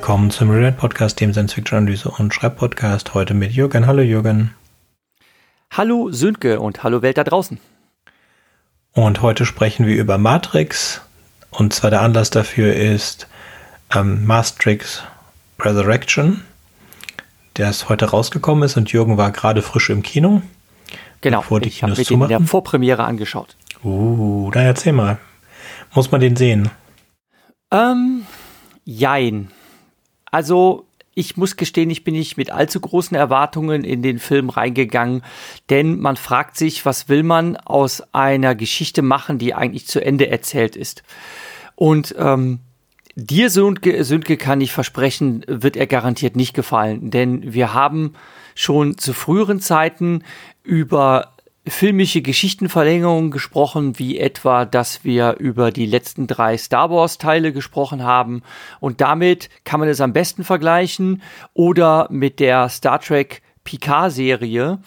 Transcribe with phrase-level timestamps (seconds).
[0.00, 3.12] willkommen zum Read Podcast, dem Science-Fiction-Analyse und Schreibpodcast.
[3.12, 3.86] Heute mit Jürgen.
[3.86, 4.54] Hallo Jürgen.
[5.70, 7.60] Hallo Sönke und hallo Welt da draußen.
[8.92, 11.02] Und heute sprechen wir über Matrix.
[11.50, 13.28] Und zwar der Anlass dafür ist
[13.94, 15.02] ähm, Matrix
[15.58, 16.44] Resurrection,
[17.58, 20.40] der ist heute rausgekommen ist und Jürgen war gerade frisch im Kino.
[21.20, 23.54] Genau, ich habe mir den in der Vorpremiere angeschaut.
[23.84, 25.18] Uh, dann erzähl mal.
[25.94, 26.70] Muss man den sehen?
[27.70, 28.24] Ähm,
[28.86, 29.50] jein.
[30.30, 35.22] Also, ich muss gestehen, ich bin nicht mit allzu großen Erwartungen in den Film reingegangen,
[35.68, 40.28] denn man fragt sich, was will man aus einer Geschichte machen, die eigentlich zu Ende
[40.28, 41.02] erzählt ist.
[41.74, 42.60] Und ähm,
[43.16, 48.14] dir, Sönke, Sönke, kann ich versprechen, wird er garantiert nicht gefallen, denn wir haben
[48.54, 50.22] schon zu früheren Zeiten
[50.62, 51.34] über
[51.66, 58.42] filmische Geschichtenverlängerungen gesprochen, wie etwa, dass wir über die letzten drei Star Wars-Teile gesprochen haben.
[58.80, 61.22] Und damit kann man es am besten vergleichen.
[61.52, 64.78] Oder mit der Star Trek Picard-Serie.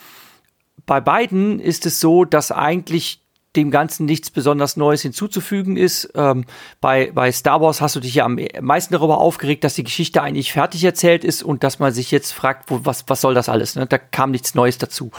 [0.86, 3.22] Bei beiden ist es so, dass eigentlich
[3.56, 6.12] dem Ganzen nichts besonders Neues hinzuzufügen ist.
[6.16, 6.46] Ähm,
[6.82, 10.24] bei, bei Star Wars hast du dich ja am meisten darüber aufgeregt, dass die Geschichte
[10.24, 13.50] eigentlich fertig erzählt ist und dass man sich jetzt fragt, wo, was, was soll das
[13.50, 13.76] alles?
[13.76, 13.86] Ne?
[13.86, 15.12] Da kam nichts Neues dazu.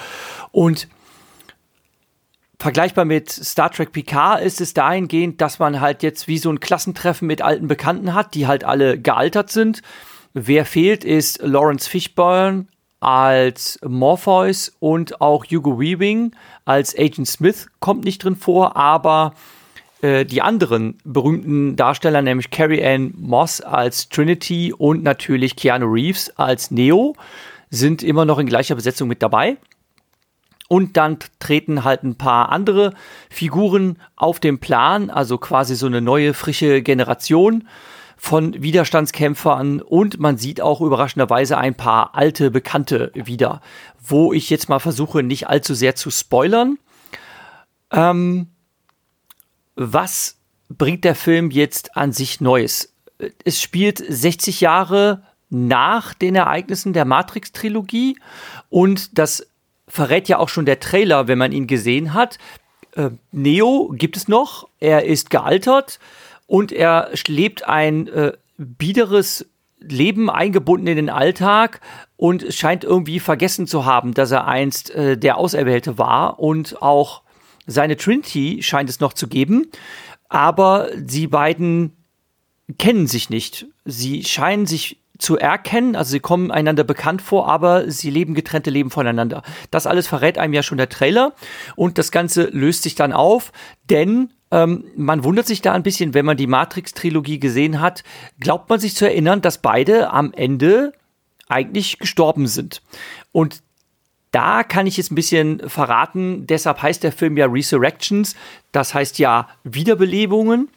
[0.51, 0.89] Und
[2.65, 6.61] Vergleichbar mit Star Trek Picard ist es dahingehend, dass man halt jetzt wie so ein
[6.61, 9.83] Klassentreffen mit alten Bekannten hat, die halt alle gealtert sind.
[10.33, 12.65] Wer fehlt, ist Lawrence Fishburne
[13.01, 19.35] als Morpheus und auch Hugo Weaving als Agent Smith kommt nicht drin vor, aber
[20.01, 26.31] äh, die anderen berühmten Darsteller, nämlich Carrie Ann Moss als Trinity und natürlich Keanu Reeves
[26.39, 27.15] als Neo,
[27.69, 29.59] sind immer noch in gleicher Besetzung mit dabei.
[30.69, 32.95] Und dann treten halt ein paar andere
[33.31, 37.69] Figuren auf den Plan, also quasi so eine neue, frische Generation
[38.17, 43.61] von Widerstandskämpfern und man sieht auch überraschenderweise ein paar alte Bekannte wieder,
[44.01, 46.79] wo ich jetzt mal versuche, nicht allzu sehr zu spoilern.
[47.91, 48.49] Ähm,
[49.77, 50.39] was
[50.71, 52.95] bringt der Film jetzt an sich Neues?
[53.45, 58.17] Es spielt 60 Jahre nach den Ereignissen der Matrix-Trilogie
[58.71, 59.47] und das
[59.95, 62.39] verrät ja auch schon der Trailer, wenn man ihn gesehen hat.
[62.97, 66.01] Äh, Neo gibt es noch, er ist gealtert
[66.49, 69.47] und er lebt ein äh, biederes
[69.79, 71.81] Leben eingebunden in den Alltag
[72.17, 77.23] und scheint irgendwie vergessen zu haben, dass er einst äh, der Auserwählte war und auch
[77.65, 79.71] seine Trinity scheint es noch zu geben,
[80.29, 81.93] aber sie beiden
[82.79, 83.67] kennen sich nicht.
[83.85, 85.97] Sie scheinen sich zu erkennen.
[85.97, 89.43] Also sie kommen einander bekannt vor, aber sie leben getrennte Leben voneinander.
[89.71, 91.33] Das alles verrät einem ja schon der Trailer
[91.77, 93.53] und das Ganze löst sich dann auf,
[93.91, 98.05] denn ähm, man wundert sich da ein bisschen, wenn man die Matrix-Trilogie gesehen hat,
[98.41, 100.93] glaubt man sich zu erinnern, dass beide am Ende
[101.49, 102.83] eigentlich gestorben sind.
[103.33, 103.63] Und
[104.31, 108.35] da kann ich jetzt ein bisschen verraten, deshalb heißt der Film ja Resurrections,
[108.73, 110.69] das heißt ja Wiederbelebungen.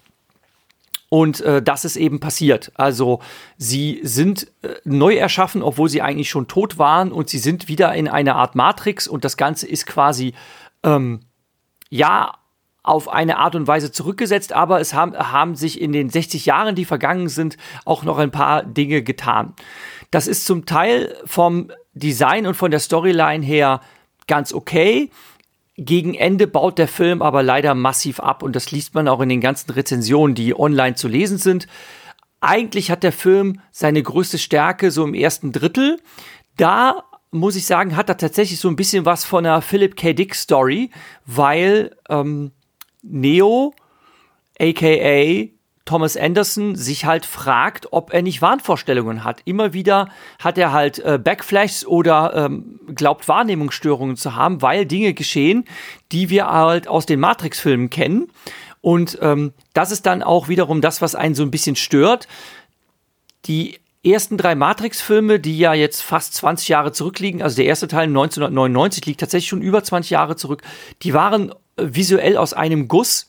[1.09, 2.71] Und äh, das ist eben passiert.
[2.75, 3.21] Also
[3.57, 7.93] sie sind äh, neu erschaffen, obwohl sie eigentlich schon tot waren und sie sind wieder
[7.93, 10.33] in einer Art Matrix und das Ganze ist quasi
[10.83, 11.21] ähm,
[11.89, 12.33] ja
[12.83, 16.73] auf eine Art und Weise zurückgesetzt, aber es haben, haben sich in den 60 Jahren,
[16.73, 19.53] die vergangen sind, auch noch ein paar Dinge getan.
[20.09, 23.81] Das ist zum Teil vom Design und von der Storyline her
[24.25, 25.09] ganz okay.
[25.77, 29.29] Gegen Ende baut der Film aber leider massiv ab und das liest man auch in
[29.29, 31.67] den ganzen Rezensionen, die online zu lesen sind.
[32.41, 35.99] Eigentlich hat der Film seine größte Stärke so im ersten Drittel.
[36.55, 40.13] Da muss ich sagen, hat er tatsächlich so ein bisschen was von einer Philip K.
[40.13, 40.89] Dick Story,
[41.25, 42.51] weil ähm,
[43.03, 43.73] Neo,
[44.59, 45.47] aka
[45.87, 49.41] Thomas Anderson sich halt fragt, ob er nicht Wahnvorstellungen hat.
[49.45, 55.13] Immer wieder hat er halt äh, Backflashs oder ähm, glaubt Wahrnehmungsstörungen zu haben, weil Dinge
[55.13, 55.65] geschehen,
[56.11, 58.29] die wir halt aus den Matrix-Filmen kennen.
[58.81, 62.27] Und ähm, das ist dann auch wiederum das, was einen so ein bisschen stört.
[63.45, 68.07] Die ersten drei Matrix-Filme, die ja jetzt fast 20 Jahre zurückliegen, also der erste Teil
[68.07, 70.61] 1999 liegt tatsächlich schon über 20 Jahre zurück,
[71.01, 73.27] die waren äh, visuell aus einem Guss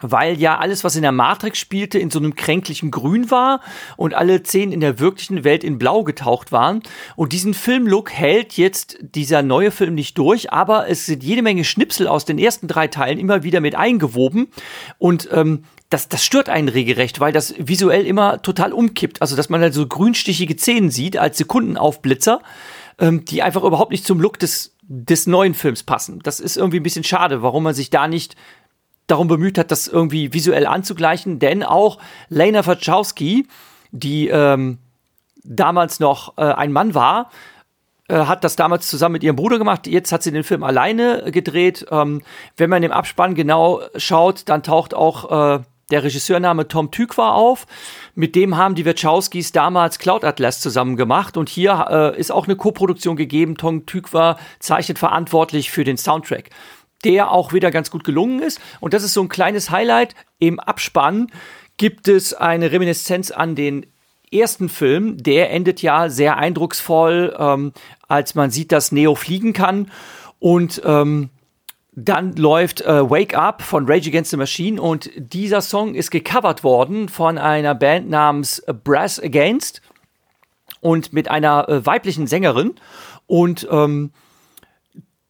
[0.00, 3.60] weil ja alles, was in der Matrix spielte, in so einem kränklichen Grün war
[3.96, 6.82] und alle Szenen in der wirklichen Welt in Blau getaucht waren.
[7.16, 11.64] Und diesen Filmlook hält jetzt dieser neue Film nicht durch, aber es sind jede Menge
[11.64, 14.48] Schnipsel aus den ersten drei Teilen immer wieder mit eingewoben
[14.98, 19.22] und ähm, das, das stört einen regelrecht, weil das visuell immer total umkippt.
[19.22, 22.40] Also, dass man halt so grünstichige Szenen sieht als Sekundenaufblitzer,
[22.98, 26.18] ähm, die einfach überhaupt nicht zum Look des, des neuen Films passen.
[26.24, 28.34] Das ist irgendwie ein bisschen schade, warum man sich da nicht
[29.06, 31.98] darum bemüht hat, das irgendwie visuell anzugleichen, denn auch
[32.28, 33.46] Lena Wachowski,
[33.92, 34.78] die ähm,
[35.44, 37.30] damals noch äh, ein Mann war,
[38.08, 39.86] äh, hat das damals zusammen mit ihrem Bruder gemacht.
[39.86, 41.86] Jetzt hat sie den Film alleine gedreht.
[41.90, 42.22] Ähm,
[42.56, 47.66] wenn man im Abspann genau schaut, dann taucht auch äh, der Regisseurname Tom Tykwer auf.
[48.14, 52.46] Mit dem haben die Wachowskis damals Cloud Atlas zusammen gemacht und hier äh, ist auch
[52.46, 53.56] eine Koproduktion gegeben.
[53.56, 56.50] Tom Tykwer zeichnet verantwortlich für den Soundtrack,
[57.04, 58.60] der auch wieder ganz gut gelungen ist.
[58.80, 60.14] Und das ist so ein kleines Highlight.
[60.38, 61.28] Im Abspann
[61.76, 63.86] gibt es eine Reminiszenz an den
[64.32, 65.22] ersten Film.
[65.22, 67.72] Der endet ja sehr eindrucksvoll, ähm,
[68.08, 69.90] als man sieht, dass Neo fliegen kann.
[70.38, 71.30] Und ähm,
[71.96, 76.64] dann läuft äh, Wake Up von Rage Against the Machine und dieser Song ist gecovert
[76.64, 79.80] worden von einer Band namens Brass Against
[80.80, 82.74] und mit einer äh, weiblichen Sängerin.
[83.26, 84.10] Und ähm,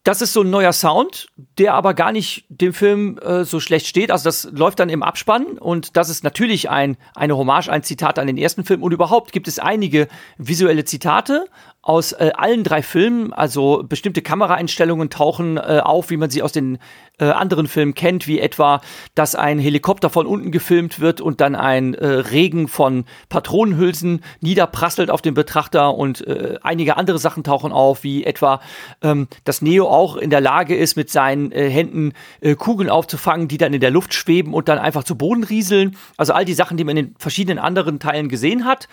[0.05, 1.29] das ist so ein neuer Sound,
[1.59, 4.11] der aber gar nicht dem Film äh, so schlecht steht.
[4.11, 8.19] Also das läuft dann im Abspann und das ist natürlich ein, eine Hommage, ein Zitat
[8.19, 8.83] an den ersten Film.
[8.83, 11.47] Und überhaupt gibt es einige visuelle Zitate
[11.84, 13.32] aus äh, allen drei Filmen.
[13.34, 16.78] Also bestimmte Kameraeinstellungen tauchen äh, auf, wie man sie aus den
[17.19, 18.81] äh, anderen Filmen kennt, wie etwa,
[19.14, 25.10] dass ein Helikopter von unten gefilmt wird und dann ein äh, Regen von Patronenhülsen niederprasselt
[25.10, 28.60] auf den Betrachter und äh, einige andere Sachen tauchen auf, wie etwa,
[29.02, 32.12] ähm, dass Neo auch in der Lage ist, mit seinen äh, Händen
[32.58, 35.96] Kugeln aufzufangen, die dann in der Luft schweben und dann einfach zu Boden rieseln.
[36.16, 38.88] Also all die Sachen, die man in den verschiedenen anderen Teilen gesehen hat.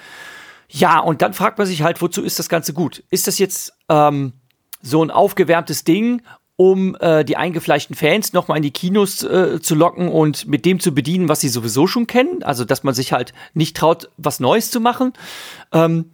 [0.73, 3.03] Ja, und dann fragt man sich halt, wozu ist das Ganze gut?
[3.09, 4.33] Ist das jetzt ähm,
[4.81, 6.21] so ein aufgewärmtes Ding,
[6.55, 10.79] um äh, die eingefleischten Fans nochmal in die Kinos äh, zu locken und mit dem
[10.79, 12.41] zu bedienen, was sie sowieso schon kennen?
[12.43, 15.11] Also, dass man sich halt nicht traut, was Neues zu machen.
[15.73, 16.11] Ähm,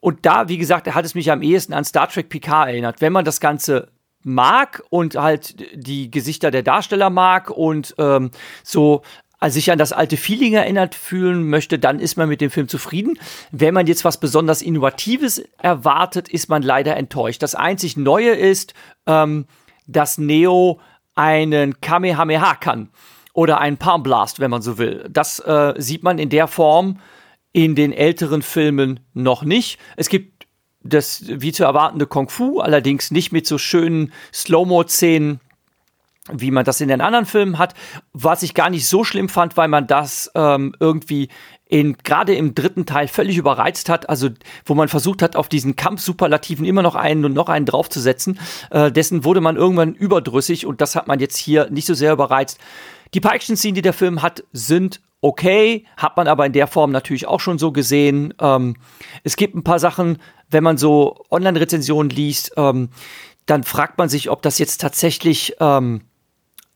[0.00, 3.00] und da, wie gesagt, hat es mich am ehesten an Star Trek Picard erinnert.
[3.00, 3.88] Wenn man das Ganze
[4.22, 8.30] mag und halt die Gesichter der Darsteller mag und ähm,
[8.62, 9.02] so
[9.50, 13.18] sich an das alte Feeling erinnert fühlen möchte, dann ist man mit dem Film zufrieden.
[13.50, 17.42] Wenn man jetzt was besonders Innovatives erwartet, ist man leider enttäuscht.
[17.42, 18.74] Das einzig Neue ist,
[19.06, 19.46] ähm,
[19.86, 20.80] dass Neo
[21.14, 22.90] einen Kamehameha kann
[23.32, 25.06] oder einen Palm Blast, wenn man so will.
[25.10, 27.00] Das äh, sieht man in der Form
[27.52, 29.78] in den älteren Filmen noch nicht.
[29.96, 30.46] Es gibt
[30.82, 35.40] das wie zu erwartende Kung Fu, allerdings nicht mit so schönen Slow-Mo-Szenen
[36.32, 37.74] wie man das in den anderen Filmen hat,
[38.12, 41.28] was ich gar nicht so schlimm fand, weil man das ähm, irgendwie
[41.68, 44.30] in gerade im dritten Teil völlig überreizt hat, also
[44.64, 48.38] wo man versucht hat, auf diesen Kampfsuperlativen immer noch einen und noch einen draufzusetzen,
[48.70, 52.12] äh, dessen wurde man irgendwann überdrüssig und das hat man jetzt hier nicht so sehr
[52.12, 52.58] überreizt.
[53.14, 56.92] Die paar Action-Szenen, die der Film hat, sind okay, hat man aber in der Form
[56.92, 58.32] natürlich auch schon so gesehen.
[58.40, 58.76] Ähm,
[59.24, 60.18] es gibt ein paar Sachen,
[60.50, 62.90] wenn man so Online-Rezensionen liest, ähm,
[63.46, 66.02] dann fragt man sich, ob das jetzt tatsächlich ähm,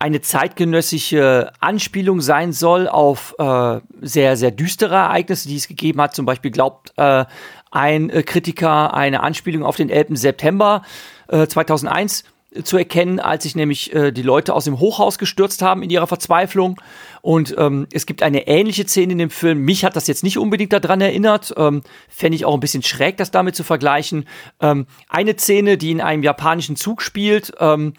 [0.00, 6.14] eine zeitgenössische Anspielung sein soll auf äh, sehr, sehr düstere Ereignisse, die es gegeben hat.
[6.14, 7.26] Zum Beispiel glaubt äh,
[7.70, 10.08] ein äh, Kritiker eine Anspielung auf den 11.
[10.12, 10.82] September
[11.28, 15.82] 2001 äh, zu erkennen, als sich nämlich äh, die Leute aus dem Hochhaus gestürzt haben
[15.82, 16.80] in ihrer Verzweiflung.
[17.20, 19.60] Und ähm, es gibt eine ähnliche Szene in dem Film.
[19.66, 21.52] Mich hat das jetzt nicht unbedingt daran erinnert.
[21.58, 24.26] Ähm, Fände ich auch ein bisschen schräg, das damit zu vergleichen.
[24.60, 27.92] Ähm, eine Szene, die in einem japanischen Zug spielt, ähm,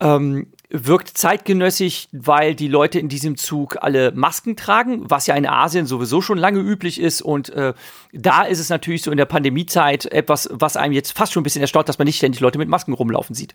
[0.00, 5.46] ähm, wirkt zeitgenössisch, weil die Leute in diesem Zug alle Masken tragen, was ja in
[5.46, 7.22] Asien sowieso schon lange üblich ist.
[7.22, 7.74] Und äh,
[8.12, 11.44] da ist es natürlich so in der Pandemiezeit etwas, was einem jetzt fast schon ein
[11.44, 13.52] bisschen erstaunt, dass man nicht ständig Leute mit Masken rumlaufen sieht.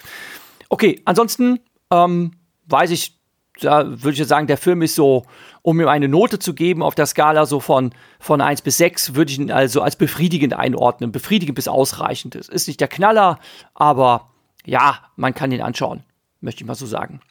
[0.68, 2.34] Okay, ansonsten ähm,
[2.66, 3.18] weiß ich,
[3.62, 5.24] da würde ich sagen, der Film ist so,
[5.62, 9.16] um ihm eine Note zu geben auf der Skala so von, von 1 bis 6,
[9.16, 11.14] würde ich ihn also als befriedigend einordnen.
[11.14, 12.36] Befriedigend bis ausreichend.
[12.36, 13.40] Es ist nicht der Knaller,
[13.74, 14.30] aber
[14.66, 16.04] ja, man kann ihn anschauen
[16.42, 17.22] möchte ich mal so sagen.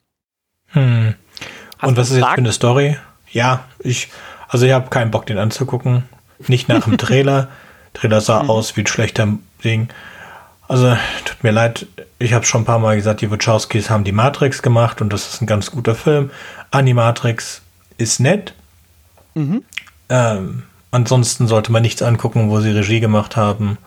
[0.69, 1.15] Hm.
[1.83, 2.97] Und was ist jetzt für eine Story?
[3.31, 4.09] Ja, ich,
[4.49, 6.05] also ich habe keinen Bock, den anzugucken.
[6.47, 7.49] Nicht nach dem Trailer.
[7.93, 8.51] Trailer sah mhm.
[8.51, 9.29] aus wie ein schlechter
[9.63, 9.89] Ding.
[10.67, 11.87] Also, tut mir leid,
[12.19, 15.35] ich habe schon ein paar Mal gesagt, die Wachowskis haben die Matrix gemacht und das
[15.35, 16.31] ist ein ganz guter Film.
[16.71, 17.61] Animatrix
[17.99, 18.55] ist nett.
[19.35, 19.63] Mhm.
[20.09, 23.79] Ähm, ansonsten sollte man nichts angucken, wo sie Regie gemacht haben.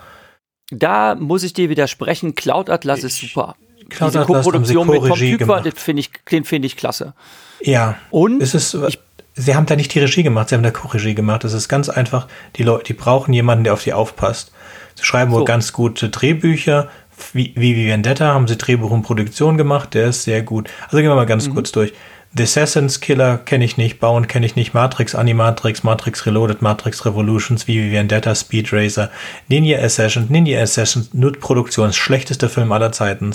[0.69, 2.35] Da muss ich dir widersprechen.
[2.35, 3.55] Cloud Atlas ich, ist super.
[3.89, 7.13] Cloud Diese Co-Produktion mit Tykwer, den finde ich, den finde ich klasse.
[7.61, 7.95] Ja.
[8.11, 8.99] Und es ist, ich,
[9.35, 11.43] sie haben da nicht die Regie gemacht, sie haben da Co-Regie gemacht.
[11.43, 14.51] Es ist ganz einfach, die Leute, die brauchen jemanden, der auf sie aufpasst.
[14.95, 15.37] Sie schreiben so.
[15.37, 16.89] wohl ganz gute Drehbücher.
[17.33, 20.69] Wie, wie Vendetta haben sie Drehbuch und Produktion gemacht, der ist sehr gut.
[20.85, 21.55] Also gehen wir mal ganz mhm.
[21.55, 21.93] kurz durch.
[22.35, 27.05] The Assassin's Killer kenne ich nicht, Bauen kenne ich nicht, Matrix, Animatrix, Matrix Reloaded, Matrix
[27.05, 29.09] Revolutions, Vivi Vendetta, Speed Racer,
[29.47, 33.33] Ninja Assassin, Ninja Assassin, nur Produktions, schlechtester Film aller Zeiten.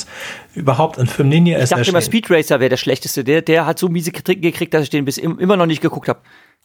[0.55, 1.81] Überhaupt ein Film Ninja Assassin.
[1.81, 3.25] Ich dachte immer, Speed Racer wäre der schlechteste.
[3.25, 6.09] Der, der hat so miese Kritik gekriegt, dass ich den bis immer noch nicht geguckt
[6.09, 6.21] habe.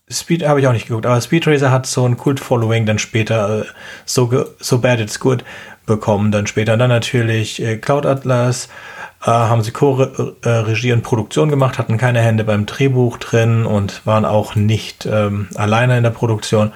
[0.09, 3.61] Speed habe ich auch nicht geguckt, aber Speed Racer hat so ein Kult-Following dann später,
[3.61, 3.65] äh,
[4.05, 5.43] so, so Bad It's Good,
[5.87, 6.77] bekommen dann später.
[6.77, 8.69] Dann natürlich äh, Cloud Atlas,
[9.23, 14.25] äh, haben sie Co-Regie und Produktion gemacht, hatten keine Hände beim Drehbuch drin und waren
[14.25, 16.71] auch nicht ähm, alleine in der Produktion.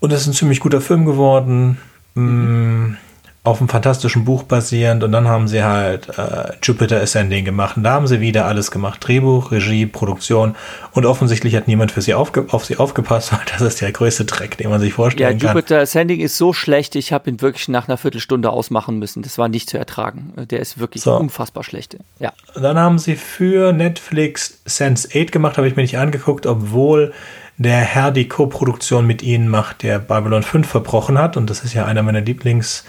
[0.00, 1.78] Und es ist ein ziemlich guter Film geworden.
[2.14, 2.98] Mhm
[3.46, 7.84] auf einem fantastischen Buch basierend und dann haben sie halt äh, Jupiter Ascending gemacht und
[7.84, 8.98] da haben sie wieder alles gemacht.
[9.06, 10.56] Drehbuch, Regie, Produktion
[10.92, 12.32] und offensichtlich hat niemand für sie auf
[12.64, 15.46] sie aufgepasst, weil das ist der größte Dreck, den man sich vorstellen ja, kann.
[15.46, 19.22] Ja, Jupiter Ascending ist so schlecht, ich habe ihn wirklich nach einer Viertelstunde ausmachen müssen.
[19.22, 20.32] Das war nicht zu ertragen.
[20.50, 21.16] Der ist wirklich so.
[21.16, 21.96] unfassbar schlecht.
[22.18, 22.32] Ja.
[22.54, 27.12] Dann haben sie für Netflix Sense 8 gemacht, habe ich mir nicht angeguckt, obwohl
[27.58, 31.74] der Herr die Co-Produktion mit ihnen macht, der Babylon 5 verbrochen hat und das ist
[31.74, 32.84] ja einer meiner Lieblings-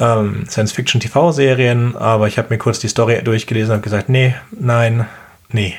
[0.00, 0.44] ähm,
[1.96, 5.06] aber ich habe mir kurz die Story durchgelesen und gesagt, nee, nein,
[5.50, 5.74] nee.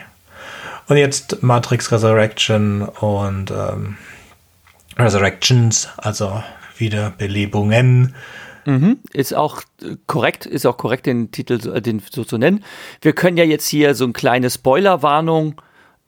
[0.88, 3.98] Und jetzt Matrix Resurrection und ähm,
[4.98, 6.44] Resurrections, also
[6.78, 8.16] Wiederbelebungen.
[8.66, 9.62] Mhm, ist auch
[10.08, 12.64] korrekt, ist auch korrekt, den Titel äh, den so zu nennen.
[13.02, 15.62] Wir können ja jetzt hier so eine kleine Spoilerwarnung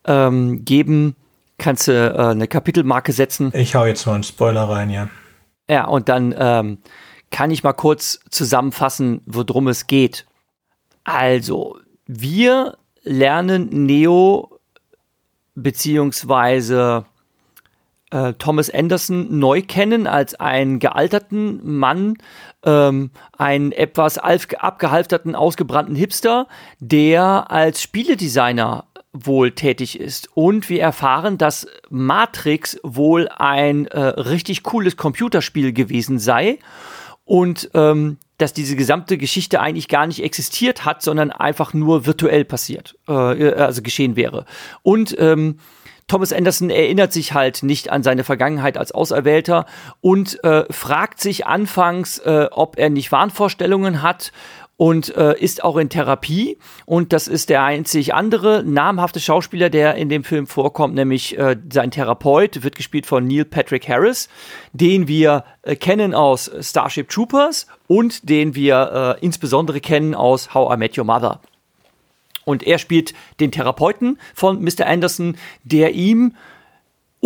[0.06, 1.16] ähm, geben.
[1.58, 3.52] Kannst du äh, eine Kapitelmarke setzen?
[3.54, 5.10] Ich hau jetzt mal einen Spoiler rein, ja.
[5.70, 6.78] Ja, und dann ähm,
[7.32, 10.26] kann ich mal kurz zusammenfassen, worum es geht.
[11.04, 14.60] Also, wir lernen Neo
[15.56, 17.06] beziehungsweise
[18.12, 22.18] äh, Thomas Anderson neu kennen als einen gealterten Mann,
[22.64, 26.48] ähm, einen etwas abgehalfterten, ausgebrannten Hipster,
[26.80, 28.86] der als Spieledesigner
[29.26, 30.30] wohl tätig ist.
[30.34, 36.60] Und wir erfahren, dass Matrix wohl ein äh, richtig cooles Computerspiel gewesen sei
[37.26, 42.46] und ähm, dass diese gesamte Geschichte eigentlich gar nicht existiert hat, sondern einfach nur virtuell
[42.46, 43.12] passiert, äh,
[43.54, 44.46] also geschehen wäre.
[44.84, 45.58] Und ähm,
[46.08, 49.66] Thomas Anderson erinnert sich halt nicht an seine Vergangenheit als Auserwählter
[50.00, 54.32] und äh, fragt sich anfangs, äh, ob er nicht Wahnvorstellungen hat
[54.78, 56.58] und äh, ist auch in Therapie.
[56.86, 61.58] Und das ist der einzig andere namhafte Schauspieler, der in dem Film vorkommt, nämlich äh,
[61.72, 64.30] sein Therapeut, wird gespielt von Neil Patrick Harris,
[64.74, 70.74] den wir äh, kennen aus Starship Troopers und den wir äh, insbesondere kennen aus How
[70.76, 71.42] I Met Your Mother.
[72.46, 74.86] Und er spielt den Therapeuten von Mr.
[74.86, 76.34] Anderson, der ihm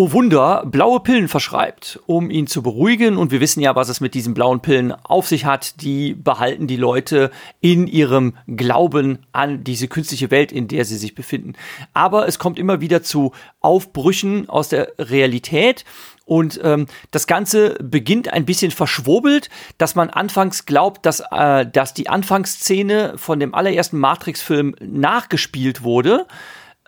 [0.01, 3.17] oh Wunder, blaue Pillen verschreibt, um ihn zu beruhigen.
[3.17, 5.79] Und wir wissen ja, was es mit diesen blauen Pillen auf sich hat.
[5.81, 7.29] Die behalten die Leute
[7.60, 11.53] in ihrem Glauben an diese künstliche Welt, in der sie sich befinden.
[11.93, 15.86] Aber es kommt immer wieder zu Aufbrüchen aus der Realität.
[16.25, 21.93] Und ähm, das Ganze beginnt ein bisschen verschwurbelt, dass man anfangs glaubt, dass, äh, dass
[21.93, 26.25] die Anfangsszene von dem allerersten Matrix-Film nachgespielt wurde.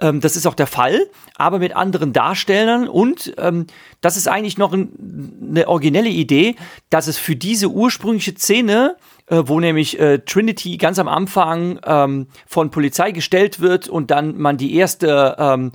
[0.04, 3.66] Ähm, das ist auch der Fall, aber mit anderen Darstellern und ähm,
[4.02, 6.56] das ist eigentlich noch ein, eine originelle Idee,
[6.90, 12.28] dass es für diese ursprüngliche Szene äh, wo nämlich äh, Trinity ganz am Anfang ähm,
[12.46, 15.72] von Polizei gestellt wird und dann man die erste ähm,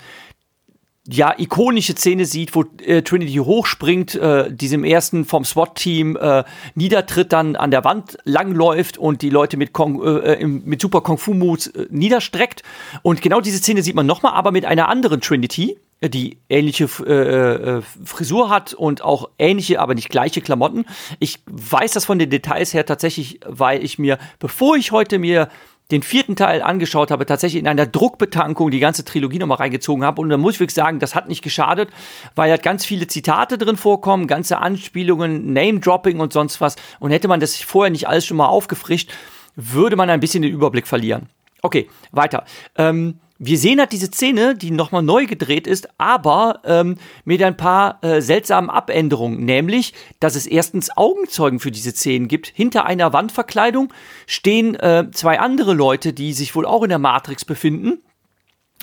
[1.10, 7.32] ja, ikonische Szene sieht, wo äh, Trinity hochspringt, äh, diesem ersten vom SWAT-Team äh, niedertritt,
[7.32, 11.68] dann an der Wand langläuft und die Leute mit, Kong, äh, äh mit super Kung-Fu-Moves
[11.68, 12.62] äh, niederstreckt.
[13.02, 16.84] Und genau diese Szene sieht man nochmal, aber mit einer anderen Trinity, äh, die ähnliche
[16.84, 20.84] äh, Frisur hat und auch ähnliche, aber nicht gleiche Klamotten.
[21.20, 25.48] Ich weiß das von den Details her tatsächlich, weil ich mir, bevor ich heute mir
[25.90, 30.20] den vierten Teil angeschaut habe, tatsächlich in einer Druckbetankung die ganze Trilogie nochmal reingezogen habe.
[30.20, 31.88] Und da muss ich wirklich sagen, das hat nicht geschadet,
[32.34, 36.76] weil halt ganz viele Zitate drin vorkommen, ganze Anspielungen, Name-Dropping und sonst was.
[37.00, 39.10] Und hätte man das vorher nicht alles schon mal aufgefrischt,
[39.56, 41.28] würde man ein bisschen den Überblick verlieren.
[41.62, 42.44] Okay, weiter.
[42.76, 47.56] Ähm, wir sehen halt diese Szene, die nochmal neu gedreht ist, aber ähm, mit ein
[47.56, 49.44] paar äh, seltsamen Abänderungen.
[49.44, 52.48] Nämlich, dass es erstens Augenzeugen für diese Szenen gibt.
[52.48, 53.92] Hinter einer Wandverkleidung
[54.26, 58.02] stehen äh, zwei andere Leute, die sich wohl auch in der Matrix befinden.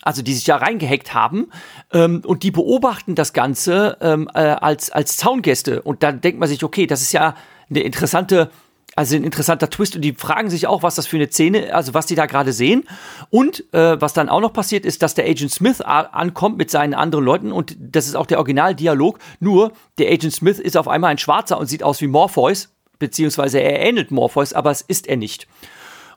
[0.01, 1.47] Also die sich da reingehackt haben
[1.91, 5.81] ähm, und die beobachten das Ganze ähm, äh, als, als Zaungäste.
[5.81, 7.35] Und dann denkt man sich, okay, das ist ja
[7.69, 8.51] eine interessante
[8.95, 11.93] also ein interessanter Twist und die fragen sich auch, was das für eine Szene, also
[11.93, 12.85] was die da gerade sehen.
[13.29, 16.93] Und äh, was dann auch noch passiert ist, dass der Agent Smith ankommt mit seinen
[16.93, 19.19] anderen Leuten und das ist auch der Originaldialog.
[19.41, 23.59] Nur der Agent Smith ist auf einmal ein Schwarzer und sieht aus wie Morpheus, beziehungsweise
[23.59, 25.47] er ähnelt Morpheus, aber es ist er nicht.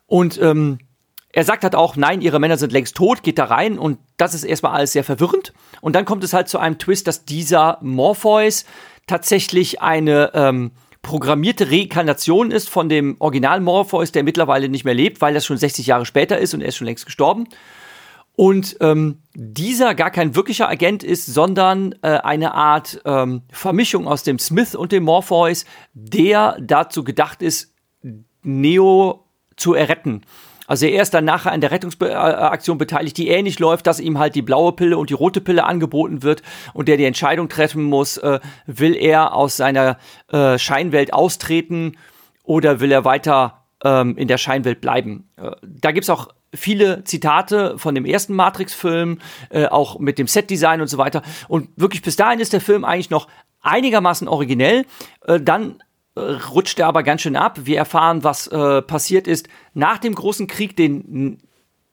[0.06, 0.78] Und ähm,
[1.32, 4.34] er sagt halt auch, nein, ihre Männer sind längst tot, geht da rein und das
[4.34, 5.52] ist erstmal alles sehr verwirrend.
[5.80, 8.64] Und dann kommt es halt zu einem Twist, dass dieser Morpheus
[9.08, 10.70] tatsächlich eine ähm,
[11.02, 15.56] programmierte Reinkarnation ist von dem Original Morpheus, der mittlerweile nicht mehr lebt, weil das schon
[15.56, 17.48] 60 Jahre später ist und er ist schon längst gestorben.
[18.34, 24.22] Und ähm, dieser gar kein wirklicher Agent ist, sondern äh, eine Art ähm, Vermischung aus
[24.22, 27.74] dem Smith und dem Morpheus, der dazu gedacht ist,
[28.44, 29.24] Neo
[29.56, 30.22] zu erretten.
[30.68, 34.36] Also er ist dann nachher an der Rettungsaktion beteiligt, die ähnlich läuft, dass ihm halt
[34.36, 36.42] die blaue Pille und die rote Pille angeboten wird
[36.74, 39.98] und der die Entscheidung treffen muss, äh, will er aus seiner
[40.30, 41.96] äh, Scheinwelt austreten
[42.44, 45.28] oder will er weiter ähm, in der Scheinwelt bleiben.
[45.36, 49.18] Äh, da gibt's auch viele Zitate von dem ersten Matrix-Film,
[49.50, 51.22] äh, auch mit dem Set-Design und so weiter.
[51.48, 53.28] Und wirklich bis dahin ist der Film eigentlich noch
[53.60, 54.84] einigermaßen originell.
[55.26, 55.82] Äh, dann
[56.18, 57.60] rutscht er aber ganz schön ab.
[57.64, 61.40] Wir erfahren, was äh, passiert ist nach dem großen Krieg, den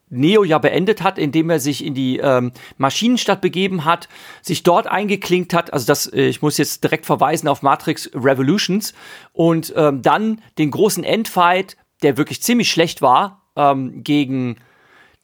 [0.10, 4.08] Neo ja beendet hat, indem er sich in die ähm, Maschinenstadt begeben hat,
[4.42, 5.74] sich dort eingeklinkt hat.
[5.74, 8.94] Also das, äh, ich muss jetzt direkt verweisen auf Matrix Revolutions
[9.34, 14.58] und ähm, dann den großen Endfight, der wirklich ziemlich schlecht war, ähm, gegen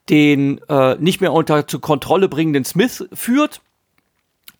[0.09, 3.61] den äh, nicht mehr unter zur Kontrolle bringenden Smith führt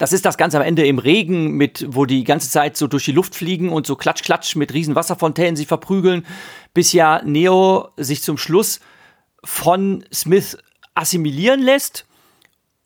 [0.01, 3.05] das ist das Ganze am Ende im Regen, mit, wo die ganze Zeit so durch
[3.05, 6.25] die Luft fliegen und so klatsch, klatsch mit riesen Wasserfontänen sich verprügeln,
[6.73, 8.79] bis ja Neo sich zum Schluss
[9.43, 10.57] von Smith
[10.95, 12.07] assimilieren lässt,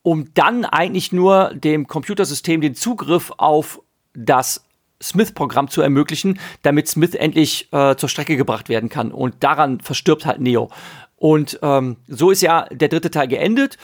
[0.02, 3.80] um dann eigentlich nur dem Computersystem den Zugriff auf
[4.12, 4.66] das
[5.02, 9.10] Smith-Programm zu ermöglichen, damit Smith endlich äh, zur Strecke gebracht werden kann.
[9.10, 10.68] Und daran verstirbt halt Neo.
[11.16, 13.78] Und ähm, so ist ja der dritte Teil geendet.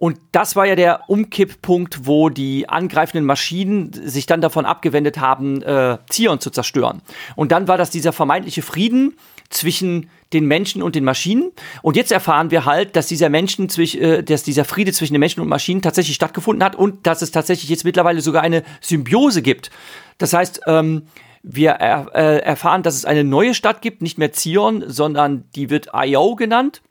[0.00, 5.60] Und das war ja der Umkipppunkt, wo die angreifenden Maschinen sich dann davon abgewendet haben,
[5.62, 7.02] äh, Zion zu zerstören.
[7.34, 9.16] Und dann war das dieser vermeintliche Frieden
[9.50, 11.50] zwischen den Menschen und den Maschinen.
[11.82, 15.40] Und jetzt erfahren wir halt, dass dieser Menschen äh, dass dieser Friede zwischen den Menschen
[15.40, 19.72] und Maschinen tatsächlich stattgefunden hat und dass es tatsächlich jetzt mittlerweile sogar eine Symbiose gibt.
[20.18, 21.08] Das heißt, ähm,
[21.42, 25.70] wir er, äh, erfahren, dass es eine neue Stadt gibt, nicht mehr Zion, sondern die
[25.70, 26.82] wird Io genannt.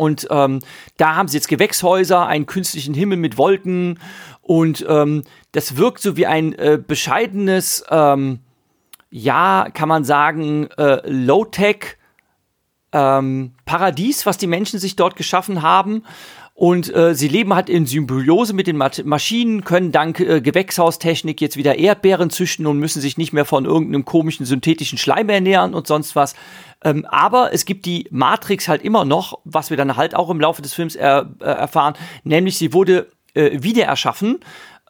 [0.00, 0.60] Und ähm,
[0.96, 3.98] da haben sie jetzt Gewächshäuser, einen künstlichen Himmel mit Wolken
[4.40, 8.38] und ähm, das wirkt so wie ein äh, bescheidenes, ähm,
[9.10, 11.98] ja, kann man sagen, äh, Low-Tech
[12.92, 16.04] ähm, Paradies, was die Menschen sich dort geschaffen haben.
[16.60, 21.56] Und äh, sie leben halt in Symbiose mit den Maschinen, können dank äh, Gewächshaustechnik jetzt
[21.56, 25.86] wieder Erdbeeren züchten und müssen sich nicht mehr von irgendeinem komischen synthetischen Schleim ernähren und
[25.86, 26.34] sonst was.
[26.84, 30.38] Ähm, aber es gibt die Matrix halt immer noch, was wir dann halt auch im
[30.38, 31.94] Laufe des Films er, äh, erfahren,
[32.24, 34.40] nämlich sie wurde äh, wieder erschaffen.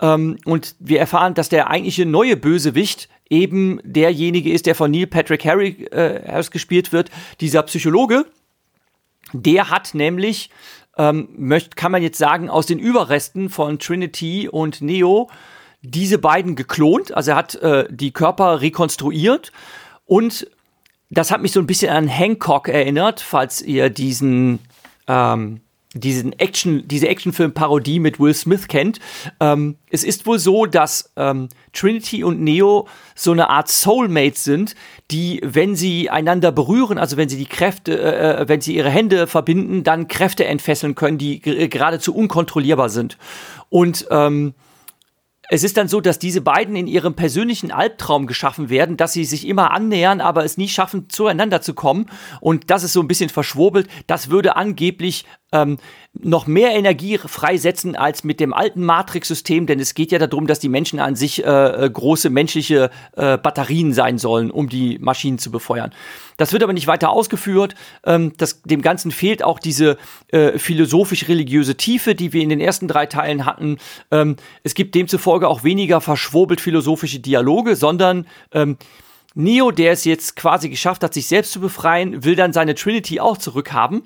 [0.01, 5.07] Ähm, und wir erfahren, dass der eigentliche neue Bösewicht eben derjenige ist, der von Neil
[5.07, 8.27] Patrick Harry äh, ausgespielt wird, dieser Psychologe.
[9.33, 10.51] Der hat nämlich
[11.01, 15.31] ähm, möcht, kann man jetzt sagen, aus den Überresten von Trinity und Neo
[15.81, 17.13] diese beiden geklont.
[17.15, 19.51] Also er hat äh, die Körper rekonstruiert
[20.05, 20.47] und
[21.09, 24.59] das hat mich so ein bisschen an Hancock erinnert, falls ihr diesen
[25.09, 25.63] ähm,
[25.95, 29.01] diesen Action, diese Actionfilm-Parodie mit Will Smith kennt.
[29.41, 32.87] Ähm, es ist wohl so, dass ähm, Trinity und Neo
[33.17, 34.77] so eine Art Soulmates sind,
[35.11, 38.91] die, wenn sie einander berühren, also wenn sie die Kräfte, äh, äh wenn sie ihre
[38.91, 43.19] Hände verbinden, dann Kräfte entfesseln können, die geradezu unkontrollierbar sind.
[43.69, 44.55] Und ähm,
[45.53, 49.25] es ist dann so, dass diese beiden in ihrem persönlichen Albtraum geschaffen werden, dass sie
[49.25, 52.07] sich immer annähern, aber es nie schaffen, zueinander zu kommen.
[52.41, 53.89] Und das ist so ein bisschen verschwurbelt.
[54.07, 55.79] Das würde angeblich ähm,
[56.13, 60.59] noch mehr Energie freisetzen als mit dem alten Matrix-System, denn es geht ja darum, dass
[60.59, 61.49] die Menschen an sich äh,
[61.87, 65.93] äh, große menschliche äh, Batterien sein sollen, um die Maschinen zu befeuern.
[66.37, 67.77] Das wird aber nicht weiter ausgeführt.
[68.05, 72.89] Ähm, das, dem Ganzen fehlt auch diese äh, philosophisch-religiöse Tiefe, die wir in den ersten
[72.89, 73.79] drei Teilen hatten.
[74.11, 78.79] Ähm, es gibt demzufolge auch weniger verschwurbelt philosophische Dialoge, sondern ähm,
[79.35, 83.21] Neo, der es jetzt quasi geschafft hat, sich selbst zu befreien, will dann seine Trinity
[83.21, 84.03] auch zurückhaben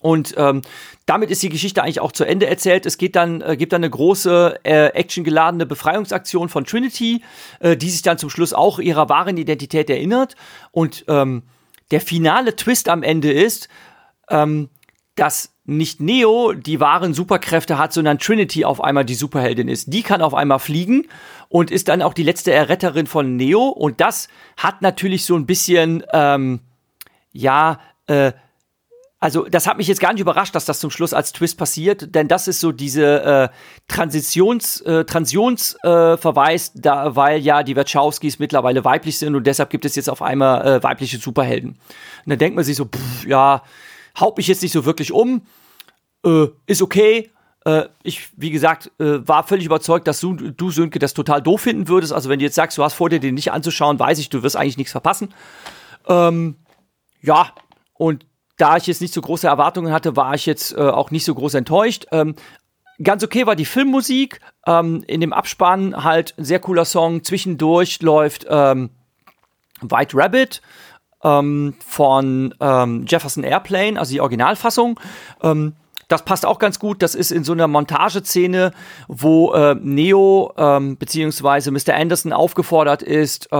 [0.00, 0.62] und ähm,
[1.06, 2.86] damit ist die Geschichte eigentlich auch zu Ende erzählt.
[2.86, 7.22] Es geht dann, äh, gibt dann eine große äh, actiongeladene Befreiungsaktion von Trinity,
[7.58, 10.36] äh, die sich dann zum Schluss auch ihrer wahren Identität erinnert.
[10.70, 11.42] Und ähm,
[11.90, 13.68] der finale Twist am Ende ist,
[14.30, 14.68] ähm,
[15.16, 19.92] dass nicht Neo die wahren Superkräfte hat, sondern Trinity auf einmal die Superheldin ist.
[19.92, 21.08] Die kann auf einmal fliegen
[21.48, 23.68] und ist dann auch die letzte Erretterin von Neo.
[23.68, 26.60] Und das hat natürlich so ein bisschen, ähm,
[27.32, 28.32] ja, äh,
[29.20, 32.14] also das hat mich jetzt gar nicht überrascht, dass das zum Schluss als Twist passiert,
[32.14, 33.48] denn das ist so diese äh,
[33.88, 39.84] Transitions, äh, Transionsverweis, äh, da, weil ja die Wachowskis mittlerweile weiblich sind und deshalb gibt
[39.84, 41.70] es jetzt auf einmal äh, weibliche Superhelden.
[41.70, 43.62] Und dann denkt man sich so, pff, ja,
[44.20, 45.42] haut mich jetzt nicht so wirklich um,
[46.24, 47.30] äh, ist okay.
[47.64, 51.62] Äh, ich, wie gesagt, äh, war völlig überzeugt, dass du, du, Sönke, das total doof
[51.62, 52.12] finden würdest.
[52.12, 54.44] Also wenn du jetzt sagst, du hast vor dir den nicht anzuschauen, weiß ich, du
[54.44, 55.34] wirst eigentlich nichts verpassen.
[56.06, 56.54] Ähm,
[57.20, 57.52] ja,
[57.94, 58.27] und
[58.58, 61.34] da ich jetzt nicht so große Erwartungen hatte, war ich jetzt äh, auch nicht so
[61.34, 62.06] groß enttäuscht.
[62.12, 62.34] Ähm,
[63.02, 64.40] ganz okay war die Filmmusik.
[64.66, 67.24] Ähm, in dem Abspann halt ein sehr cooler Song.
[67.24, 68.90] Zwischendurch läuft ähm,
[69.80, 70.60] White Rabbit
[71.22, 74.98] ähm, von ähm, Jefferson Airplane, also die Originalfassung.
[75.40, 75.74] Ähm,
[76.08, 77.02] das passt auch ganz gut.
[77.02, 78.72] Das ist in so einer Montageszene,
[79.08, 80.52] wo äh, Neo
[80.98, 81.94] beziehungsweise Mr.
[81.94, 83.50] Anderson aufgefordert ist,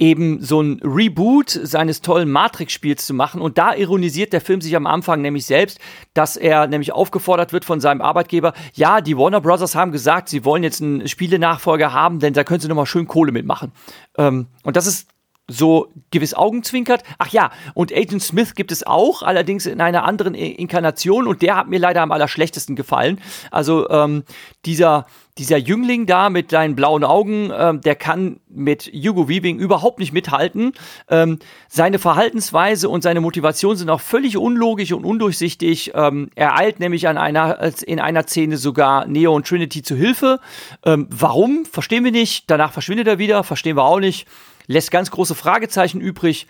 [0.00, 3.40] eben so ein Reboot seines tollen Matrix-Spiels zu machen.
[3.40, 5.78] Und da ironisiert der Film sich am Anfang nämlich selbst,
[6.14, 10.44] dass er nämlich aufgefordert wird von seinem Arbeitgeber, ja, die Warner Brothers haben gesagt, sie
[10.44, 13.72] wollen jetzt einen Spielenachfolger haben, denn da können sie nochmal schön Kohle mitmachen.
[14.16, 15.08] Ähm, und das ist
[15.50, 17.02] so gewiss Augenzwinkert.
[17.18, 21.56] Ach ja, und Agent Smith gibt es auch, allerdings in einer anderen Inkarnation und der
[21.56, 23.20] hat mir leider am allerschlechtesten gefallen.
[23.50, 24.24] Also ähm,
[24.64, 25.06] dieser,
[25.38, 30.12] dieser Jüngling da mit seinen blauen Augen, ähm, der kann mit Hugo Weaving überhaupt nicht
[30.12, 30.72] mithalten.
[31.08, 35.92] Ähm, seine Verhaltensweise und seine Motivation sind auch völlig unlogisch und undurchsichtig.
[35.94, 40.40] Ähm, er eilt nämlich an einer, in einer Szene sogar Neo und Trinity zu Hilfe.
[40.84, 41.64] Ähm, warum?
[41.64, 42.50] Verstehen wir nicht.
[42.50, 43.42] Danach verschwindet er wieder.
[43.44, 44.26] Verstehen wir auch nicht
[44.70, 46.46] lässt ganz große Fragezeichen übrig.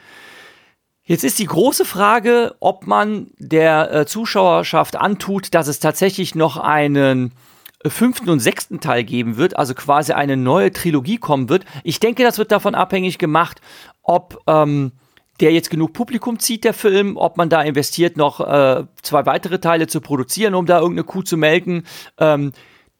[1.02, 6.56] Jetzt ist die große Frage, ob man der äh, Zuschauerschaft antut, dass es tatsächlich noch
[6.58, 7.32] einen
[7.82, 11.64] äh, fünften und sechsten Teil geben wird, also quasi eine neue Trilogie kommen wird.
[11.82, 13.60] Ich denke, das wird davon abhängig gemacht,
[14.02, 14.92] ob ähm,
[15.40, 19.58] der jetzt genug Publikum zieht, der Film, ob man da investiert, noch äh, zwei weitere
[19.58, 21.86] Teile zu produzieren, um da irgendeine Kuh zu melken.
[22.18, 22.52] Ähm,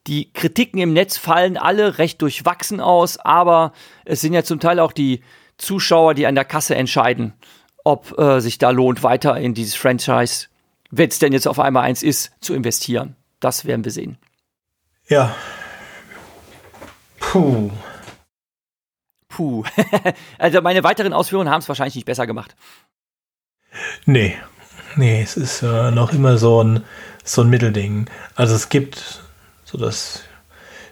[0.07, 3.73] die Kritiken im Netz fallen alle recht durchwachsen aus, aber
[4.05, 5.23] es sind ja zum Teil auch die
[5.59, 7.35] Zuschauer, die an der Kasse entscheiden,
[7.85, 10.49] ob äh, sich da lohnt, weiter in dieses Franchise,
[10.91, 13.17] wenn es denn jetzt auf einmal eins ist, zu investieren.
[13.41, 14.19] Das werden wir sehen.
[15.09, 15.35] Ja.
[17.19, 17.71] Puh.
[19.29, 19.65] Puh.
[20.39, 22.57] also meine weiteren Ausführungen haben es wahrscheinlich nicht besser gemacht.
[24.07, 24.37] Nee.
[24.97, 26.85] Nee, es ist äh, noch immer so ein,
[27.25, 28.11] so ein Mittelding.
[28.35, 29.23] Also es gibt
[29.71, 30.23] so dass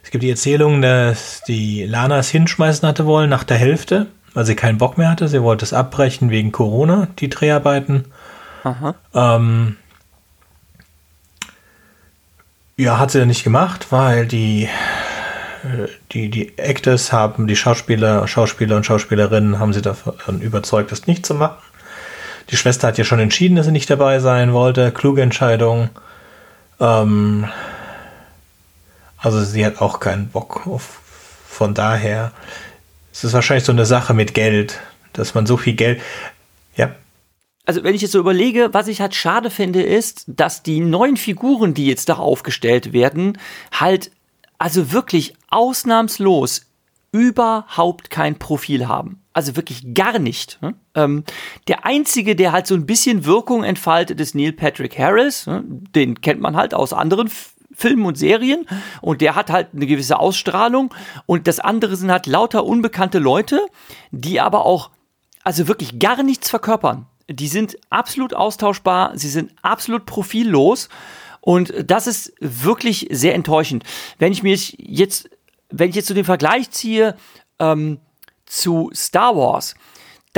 [0.02, 4.46] es gibt die Erzählung, dass die Lana es hinschmeißen hatte wollen nach der Hälfte, weil
[4.46, 5.28] sie keinen Bock mehr hatte.
[5.28, 8.06] Sie wollte es abbrechen wegen Corona, die Dreharbeiten.
[9.14, 9.76] Ähm,
[12.76, 18.76] ja, hat sie nicht gemacht, weil die, äh, die, die Actors haben, die Schauspieler, Schauspieler
[18.76, 21.58] und Schauspielerinnen haben sie davon überzeugt, das nicht zu machen.
[22.50, 24.90] Die Schwester hat ja schon entschieden, dass sie nicht dabei sein wollte.
[24.92, 25.90] Kluge Entscheidung.
[26.80, 27.46] Ähm,
[29.18, 31.00] also sie hat auch keinen Bock auf.
[31.48, 32.32] Von daher
[33.18, 34.78] es ist wahrscheinlich so eine Sache mit Geld,
[35.12, 36.00] dass man so viel Geld.
[36.76, 36.94] Ja.
[37.66, 41.16] Also wenn ich jetzt so überlege, was ich halt schade finde, ist, dass die neuen
[41.16, 43.36] Figuren, die jetzt da aufgestellt werden,
[43.72, 44.12] halt
[44.56, 46.66] also wirklich ausnahmslos
[47.10, 49.20] überhaupt kein Profil haben.
[49.32, 50.62] Also wirklich gar nicht.
[50.62, 50.74] Ne?
[50.94, 51.24] Ähm,
[51.66, 55.48] der einzige, der halt so ein bisschen Wirkung entfaltet, ist Neil Patrick Harris.
[55.48, 55.64] Ne?
[55.66, 57.30] Den kennt man halt aus anderen
[57.78, 58.66] Filmen und Serien
[59.00, 60.92] und der hat halt eine gewisse Ausstrahlung
[61.26, 63.60] und das andere sind halt lauter unbekannte Leute,
[64.10, 64.90] die aber auch
[65.44, 67.06] also wirklich gar nichts verkörpern.
[67.30, 70.88] Die sind absolut austauschbar, sie sind absolut profillos
[71.40, 73.84] und das ist wirklich sehr enttäuschend.
[74.18, 75.30] Wenn ich mir jetzt,
[75.70, 77.14] wenn ich jetzt so den Vergleich ziehe
[77.60, 78.00] ähm,
[78.44, 79.76] zu Star Wars,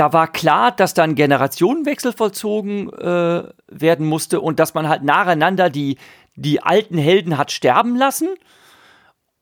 [0.01, 5.69] da war klar, dass dann Generationenwechsel vollzogen äh, werden musste und dass man halt nacheinander
[5.69, 5.99] die,
[6.33, 8.29] die alten Helden hat sterben lassen.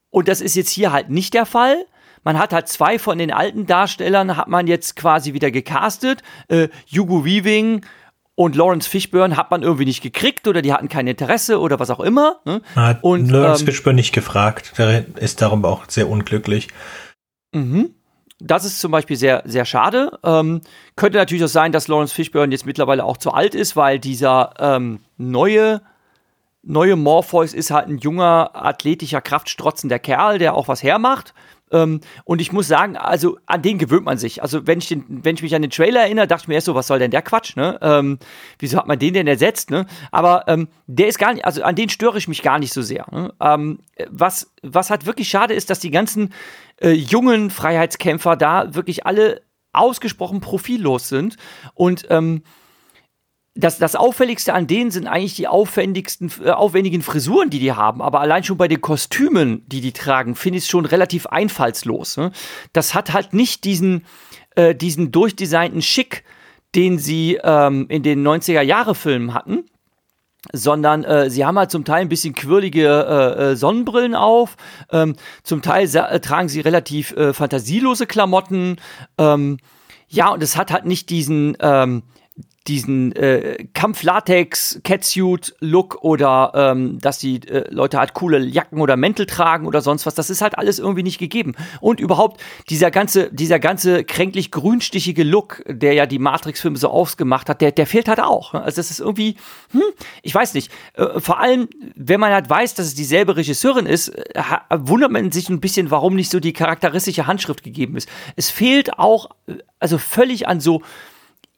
[0.09, 1.85] Und das ist jetzt hier halt nicht der Fall.
[2.25, 6.23] Man hat halt zwei von den alten Darstellern, hat man jetzt quasi wieder gecastet.
[6.49, 7.85] Äh, Hugo Weaving
[8.35, 11.89] und Lawrence Fishburne hat man irgendwie nicht gekriegt oder die hatten kein Interesse oder was
[11.89, 12.41] auch immer.
[12.43, 12.61] Ne?
[12.75, 14.73] Hat und, Lawrence ähm, Fishburne nicht gefragt.
[14.77, 16.67] Der ist darum auch sehr unglücklich.
[17.53, 17.95] Mhm.
[18.39, 20.17] Das ist zum Beispiel sehr, sehr schade.
[20.23, 20.61] Ähm,
[20.95, 24.53] könnte natürlich auch sein, dass Lawrence Fishburne jetzt mittlerweile auch zu alt ist, weil dieser
[24.59, 25.81] ähm, neue
[26.61, 31.33] neue Morpheus ist halt ein junger, athletischer, kraftstrotzender Kerl, der auch was hermacht.
[31.71, 34.41] Ähm, und ich muss sagen, also an den gewöhnt man sich.
[34.41, 36.65] Also wenn ich, den, wenn ich mich an den Trailer erinnere, dachte ich mir erst
[36.65, 37.77] so, was soll denn der Quatsch, ne?
[37.81, 38.19] Ähm,
[38.57, 39.85] wieso hat man den denn ersetzt, ne?
[40.11, 42.81] Aber ähm, der ist gar nicht, also an den störe ich mich gar nicht so
[42.81, 43.05] sehr.
[43.11, 43.33] Ne?
[43.39, 43.79] Ähm,
[44.09, 46.33] was, was halt wirklich schade ist, dass die ganzen
[46.81, 51.35] äh, jungen Freiheitskämpfer da wirklich alle ausgesprochen profillos sind
[51.75, 52.43] und ähm,
[53.59, 58.01] das, das Auffälligste an denen sind eigentlich die aufwendigsten, äh, aufwendigen Frisuren, die die haben.
[58.01, 62.17] Aber allein schon bei den Kostümen, die die tragen, finde ich es schon relativ einfallslos.
[62.17, 62.31] Ne?
[62.73, 64.05] Das hat halt nicht diesen,
[64.55, 66.23] äh, diesen durchdesignten Schick,
[66.75, 69.65] den sie ähm, in den 90er-Jahre-Filmen hatten
[70.53, 74.55] sondern äh, sie haben halt zum Teil ein bisschen quirlige äh, äh Sonnenbrillen auf,
[74.89, 78.77] ähm, zum Teil äh, tragen sie relativ äh, fantasielose Klamotten,
[79.17, 79.57] ähm,
[80.07, 82.03] ja, und es hat halt nicht diesen, ähm,
[82.69, 89.65] diesen äh, Kampf-Latex-Catsuit-Look oder ähm, dass die äh, Leute halt coole Jacken oder Mäntel tragen
[89.65, 90.13] oder sonst was.
[90.13, 91.55] Das ist halt alles irgendwie nicht gegeben.
[91.81, 97.49] Und überhaupt dieser ganze, dieser ganze kränklich grünstichige Look, der ja die Matrix-Filme so ausgemacht
[97.49, 98.53] hat, der, der fehlt halt auch.
[98.53, 99.35] Also das ist irgendwie,
[99.71, 99.81] hm,
[100.21, 100.71] ich weiß nicht.
[100.93, 105.31] Äh, vor allem, wenn man halt weiß, dass es dieselbe Regisseurin ist, äh, wundert man
[105.31, 108.07] sich ein bisschen, warum nicht so die charakteristische Handschrift gegeben ist.
[108.35, 110.83] Es fehlt auch, äh, also völlig an so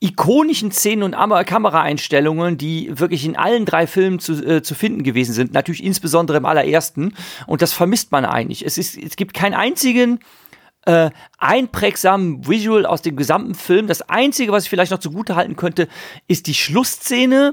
[0.02, 5.32] ikonischen Szenen und Kameraeinstellungen, die wirklich in allen drei Filmen zu, äh, zu finden gewesen
[5.32, 5.52] sind.
[5.52, 7.14] Natürlich insbesondere im allerersten.
[7.46, 8.66] Und das vermisst man eigentlich.
[8.66, 10.18] Es, ist, es gibt keinen einzigen
[10.84, 13.86] äh, einprägsamen Visual aus dem gesamten Film.
[13.86, 15.88] Das Einzige, was ich vielleicht noch zugute halten könnte,
[16.26, 17.52] ist die Schlussszene,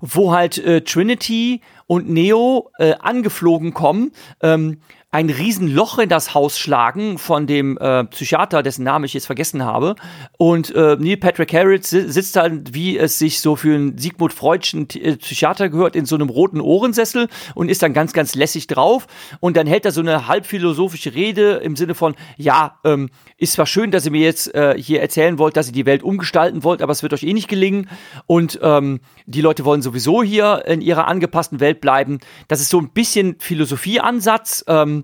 [0.00, 4.10] wo halt äh, Trinity und Neo äh, angeflogen kommen.
[4.42, 4.80] Ähm,
[5.14, 9.64] ein Riesenloch in das Haus schlagen von dem äh, Psychiater, dessen Namen ich jetzt vergessen
[9.64, 9.94] habe.
[10.38, 14.88] Und äh, Neil Patrick Harris sitzt dann, wie es sich so für einen Sigmund Freudschen
[14.94, 19.06] äh, Psychiater gehört, in so einem roten Ohrensessel und ist dann ganz, ganz lässig drauf.
[19.38, 23.66] Und dann hält er so eine halbphilosophische Rede im Sinne von, ja, ähm, ist zwar
[23.66, 26.82] schön, dass ihr mir jetzt äh, hier erzählen wollt, dass ihr die Welt umgestalten wollt,
[26.82, 27.88] aber es wird euch eh nicht gelingen.
[28.26, 32.18] Und ähm, die Leute wollen sowieso hier in ihrer angepassten Welt bleiben.
[32.48, 34.64] Das ist so ein bisschen Philosophieansatz.
[34.66, 35.03] Ähm,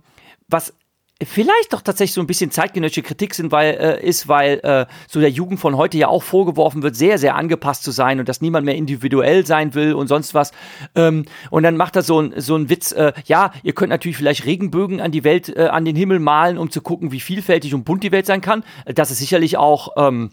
[0.50, 0.74] was
[1.22, 5.20] vielleicht doch tatsächlich so ein bisschen zeitgenössische Kritik sind, weil, äh, ist, weil äh, so
[5.20, 8.40] der Jugend von heute ja auch vorgeworfen wird, sehr, sehr angepasst zu sein und dass
[8.40, 10.52] niemand mehr individuell sein will und sonst was.
[10.94, 14.16] Ähm, und dann macht er so, ein, so einen Witz, äh, ja, ihr könnt natürlich
[14.16, 17.74] vielleicht Regenbögen an die Welt, äh, an den Himmel malen, um zu gucken, wie vielfältig
[17.74, 18.64] und bunt die Welt sein kann.
[18.86, 20.30] Das ist sicherlich auch ähm,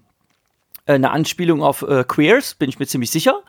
[0.86, 3.42] eine Anspielung auf äh, Queers, bin ich mir ziemlich sicher.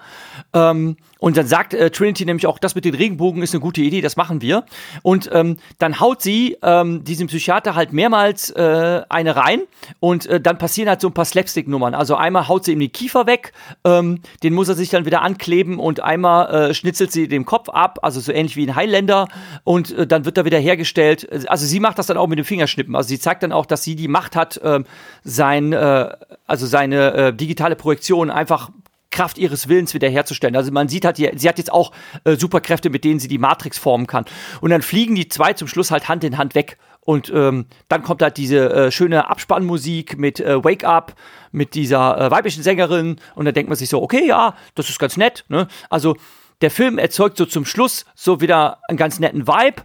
[0.53, 3.81] Ähm, und dann sagt äh, Trinity nämlich auch, das mit den Regenbogen ist eine gute
[3.81, 4.65] Idee, das machen wir.
[5.03, 9.63] Und ähm, dann haut sie ähm, diesem Psychiater halt mehrmals äh, eine rein
[10.01, 11.95] und äh, dann passieren halt so ein paar Slapstick-Nummern.
[11.95, 13.53] Also einmal haut sie ihm den Kiefer weg,
[13.85, 17.69] ähm, den muss er sich dann wieder ankleben und einmal äh, schnitzelt sie den Kopf
[17.69, 19.29] ab, also so ähnlich wie ein Highlander
[19.65, 21.49] und äh, dann wird er wieder hergestellt.
[21.49, 22.95] Also sie macht das dann auch mit dem Fingerschnippen.
[22.95, 24.81] Also sie zeigt dann auch, dass sie die Macht hat, äh,
[25.25, 26.11] sein, äh,
[26.47, 28.71] also seine äh, digitale Projektion einfach
[29.19, 30.55] Kraft ihres Willens wiederherzustellen.
[30.55, 31.91] Also man sieht halt, sie hat jetzt auch
[32.23, 34.27] äh, Superkräfte, mit denen sie die Matrix formen kann.
[34.61, 36.79] Und dann fliegen die zwei zum Schluss halt Hand in Hand weg.
[37.01, 41.17] Und ähm, dann kommt halt diese äh, schöne Abspannmusik mit äh, Wake Up,
[41.51, 43.17] mit dieser äh, weiblichen Sängerin.
[43.35, 45.45] Und dann denkt man sich so, okay, ja, das ist ganz nett.
[45.49, 45.67] Ne?
[45.91, 46.17] Also
[46.61, 49.83] der Film erzeugt so zum Schluss so wieder einen ganz netten Vibe.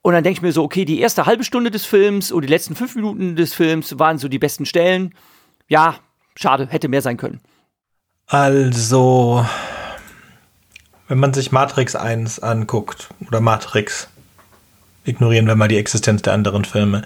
[0.00, 2.48] Und dann denke ich mir so, okay, die erste halbe Stunde des Films und die
[2.48, 5.14] letzten fünf Minuten des Films waren so die besten Stellen.
[5.68, 5.96] Ja,
[6.36, 7.42] schade, hätte mehr sein können.
[8.32, 9.44] Also,
[11.06, 14.08] wenn man sich Matrix 1 anguckt oder Matrix,
[15.04, 17.02] ignorieren wir mal die Existenz der anderen Filme,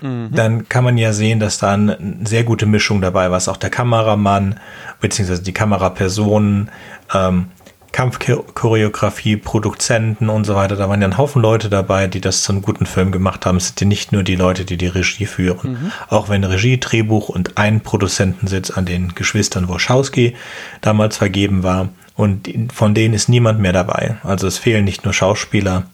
[0.00, 0.30] mhm.
[0.32, 3.58] dann kann man ja sehen, dass da eine sehr gute Mischung dabei war, was auch
[3.58, 4.60] der Kameramann
[4.98, 6.70] beziehungsweise die Kamerapersonen,
[7.12, 7.48] ähm,
[7.92, 10.76] Kampfchoreografie, Produzenten und so weiter.
[10.76, 13.58] Da waren ja ein Haufen Leute dabei, die das zu einem guten Film gemacht haben.
[13.58, 15.72] Es sind ja nicht nur die Leute, die die Regie führen.
[15.72, 15.92] Mhm.
[16.08, 20.34] Auch wenn Regie, Drehbuch und ein Produzentensitz an den Geschwistern Wachowski
[20.80, 21.90] damals vergeben war.
[22.16, 24.16] Und von denen ist niemand mehr dabei.
[24.22, 25.84] Also es fehlen nicht nur Schauspieler,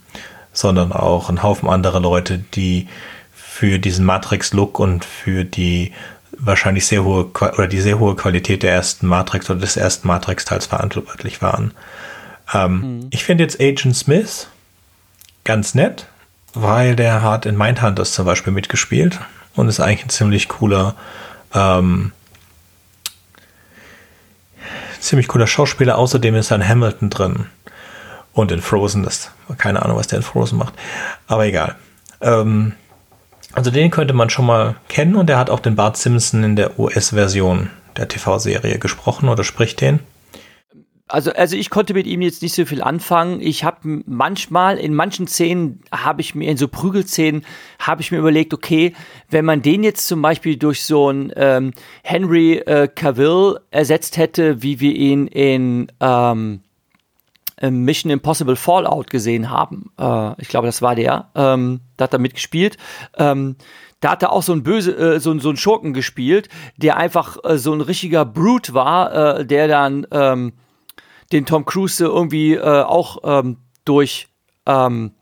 [0.52, 2.88] sondern auch ein Haufen andere Leute, die
[3.32, 5.92] für diesen Matrix-Look und für die
[6.32, 10.66] wahrscheinlich sehr hohe oder die sehr hohe Qualität der ersten Matrix oder des ersten Matrix-Teils
[10.66, 11.72] verantwortlich waren.
[12.52, 13.06] Ähm, mhm.
[13.10, 14.48] Ich finde jetzt Agent Smith
[15.44, 16.06] ganz nett,
[16.54, 19.20] weil der hat in Mindhunters zum Beispiel mitgespielt
[19.54, 20.94] und ist eigentlich ein ziemlich cooler,
[21.54, 22.12] ähm,
[25.00, 25.98] ziemlich cooler Schauspieler.
[25.98, 27.46] Außerdem ist ein Hamilton drin
[28.32, 29.02] und in Frozen.
[29.02, 30.74] Das keine Ahnung, was der in Frozen macht,
[31.26, 31.76] aber egal.
[32.20, 32.74] Ähm,
[33.52, 36.56] also den könnte man schon mal kennen und er hat auch den Bart Simpson in
[36.56, 40.00] der US-Version der TV-Serie gesprochen oder spricht den.
[41.10, 43.40] Also, also ich konnte mit ihm jetzt nicht so viel anfangen.
[43.40, 47.46] Ich habe manchmal, in manchen Szenen habe ich mir, in so Prügelszenen,
[47.78, 48.94] habe ich mir überlegt, okay,
[49.30, 54.62] wenn man den jetzt zum Beispiel durch so einen ähm, Henry äh, Cavill ersetzt hätte,
[54.62, 56.60] wie wir ihn in ähm,
[57.62, 59.90] Mission Impossible Fallout gesehen haben.
[59.98, 61.30] Äh, ich glaube, das war der.
[61.34, 62.76] Ähm, da hat er mitgespielt.
[63.16, 63.56] Ähm,
[64.00, 67.38] da hat er auch so ein böse, äh, so, so ein Schurken gespielt, der einfach
[67.44, 70.52] äh, so ein richtiger Brute war, äh, der dann ähm,
[71.32, 74.28] den Tom Cruise irgendwie äh, auch ähm, durch
[74.66, 75.12] ähm,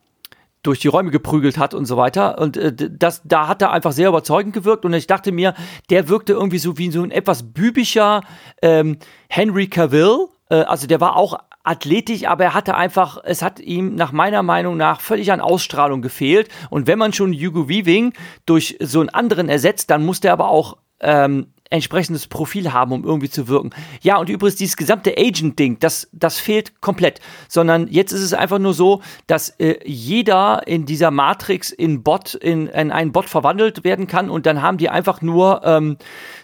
[0.66, 2.38] durch die Räume geprügelt hat und so weiter.
[2.38, 4.84] Und äh, das, da hat er einfach sehr überzeugend gewirkt.
[4.84, 5.54] Und ich dachte mir,
[5.90, 8.22] der wirkte irgendwie so wie so ein etwas bübischer
[8.62, 10.26] ähm, Henry Cavill.
[10.48, 14.42] Äh, also der war auch athletisch, aber er hatte einfach, es hat ihm nach meiner
[14.42, 16.48] Meinung nach völlig an Ausstrahlung gefehlt.
[16.70, 18.12] Und wenn man schon Hugo Weaving
[18.46, 23.04] durch so einen anderen ersetzt, dann muss der aber auch ähm, entsprechendes Profil haben, um
[23.04, 23.70] irgendwie zu wirken.
[24.00, 27.20] Ja, und übrigens dieses gesamte Agent-Ding, das, das fehlt komplett.
[27.48, 32.34] Sondern jetzt ist es einfach nur so, dass äh, jeder in dieser Matrix in Bot,
[32.34, 35.96] in, in einen Bot verwandelt werden kann und dann haben die einfach nur ähm,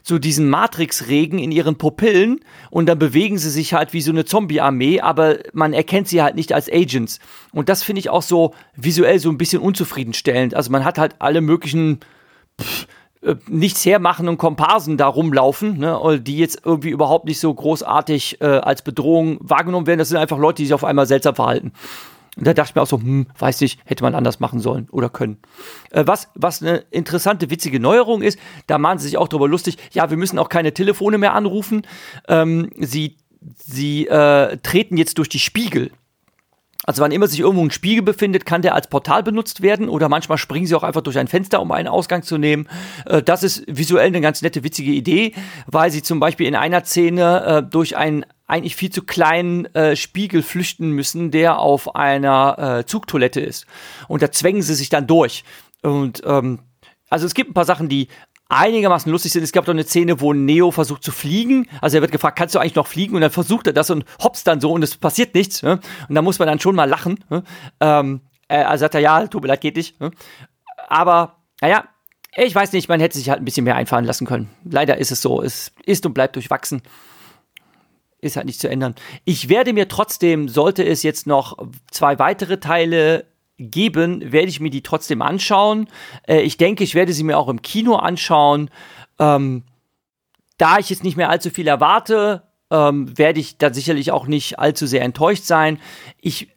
[0.03, 4.25] so diesen Matrix-Regen in ihren Pupillen und dann bewegen sie sich halt wie so eine
[4.25, 7.21] Zombie-Armee, aber man erkennt sie halt nicht als Agents.
[7.53, 10.55] Und das finde ich auch so visuell so ein bisschen unzufriedenstellend.
[10.55, 12.01] Also man hat halt alle möglichen
[12.61, 12.87] pff,
[13.23, 18.41] äh, nichts hermachen und Komparsen da rumlaufen, ne, die jetzt irgendwie überhaupt nicht so großartig
[18.41, 19.99] äh, als Bedrohung wahrgenommen werden.
[19.99, 21.73] Das sind einfach Leute, die sich auf einmal seltsam verhalten.
[22.37, 24.89] Und da dachte ich mir auch so, hm, weiß nicht, hätte man anders machen sollen
[24.91, 25.39] oder können.
[25.91, 29.77] Äh, was, was eine interessante, witzige Neuerung ist, da machen sie sich auch darüber lustig,
[29.93, 31.83] ja, wir müssen auch keine Telefone mehr anrufen.
[32.29, 33.17] Ähm, sie
[33.57, 35.91] sie äh, treten jetzt durch die Spiegel.
[36.85, 40.09] Also wann immer sich irgendwo ein Spiegel befindet, kann der als Portal benutzt werden oder
[40.09, 42.69] manchmal springen sie auch einfach durch ein Fenster, um einen Ausgang zu nehmen.
[43.07, 45.35] Äh, das ist visuell eine ganz nette, witzige Idee,
[45.67, 49.97] weil sie zum Beispiel in einer Szene äh, durch einen eigentlich viel zu kleinen äh,
[49.97, 53.67] Spiegel flüchten müssen, der auf einer Zugtoilette ist.
[54.09, 55.45] Und da zwängen sie sich dann durch.
[55.83, 56.59] Und ähm,
[57.09, 58.09] also es gibt ein paar Sachen, die
[58.53, 59.43] einigermaßen lustig sind.
[59.43, 61.67] Es gab doch eine Szene, wo Neo versucht zu fliegen.
[61.81, 63.15] Also er wird gefragt, kannst du eigentlich noch fliegen?
[63.15, 65.63] Und dann versucht er das und hops dann so und es passiert nichts.
[65.63, 65.81] Ne?
[66.09, 67.25] Und da muss man dann schon mal lachen.
[67.31, 67.43] Ne?
[67.81, 70.01] Ähm, er sagt er, ja, tut mir leid, geht nicht.
[70.01, 70.11] Ne?
[70.89, 71.85] Aber, naja,
[72.37, 74.51] ich weiß nicht, man hätte sich halt ein bisschen mehr einfahren lassen können.
[74.65, 75.43] Leider ist es so.
[75.43, 76.83] Es ist und bleibt durchwachsen.
[78.21, 78.95] Ist halt nicht zu ändern.
[79.25, 81.57] Ich werde mir trotzdem, sollte es jetzt noch
[81.91, 83.27] zwei weitere Teile
[83.71, 85.89] geben, werde ich mir die trotzdem anschauen.
[86.27, 88.71] Äh, ich denke, ich werde sie mir auch im Kino anschauen.
[89.19, 89.65] Ähm,
[90.59, 94.59] da ich jetzt nicht mehr allzu viel erwarte, ähm, werde ich da sicherlich auch nicht
[94.59, 95.79] allzu sehr enttäuscht sein.
[96.21, 96.49] Ich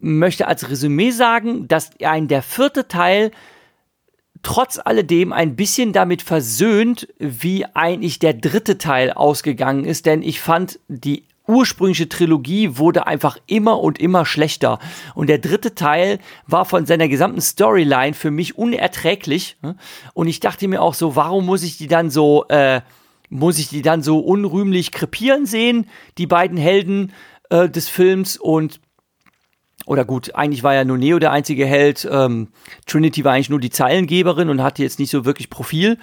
[0.00, 3.30] möchte als Resümee sagen, dass ein der vierte Teil
[4.42, 10.40] trotz alledem ein bisschen damit versöhnt, wie eigentlich der dritte Teil ausgegangen ist, denn ich
[10.40, 14.78] fand die ursprüngliche Trilogie wurde einfach immer und immer schlechter.
[15.14, 19.56] Und der dritte Teil war von seiner gesamten Storyline für mich unerträglich.
[20.14, 22.80] Und ich dachte mir auch so, warum muss ich die dann so, äh,
[23.28, 27.12] muss ich die dann so unrühmlich krepieren sehen, die beiden Helden
[27.50, 28.80] äh, des Films und
[29.86, 32.08] oder gut, eigentlich war ja nur Neo der einzige Held.
[32.10, 32.48] Ähm,
[32.86, 35.98] Trinity war eigentlich nur die Zeilengeberin und hatte jetzt nicht so wirklich Profil.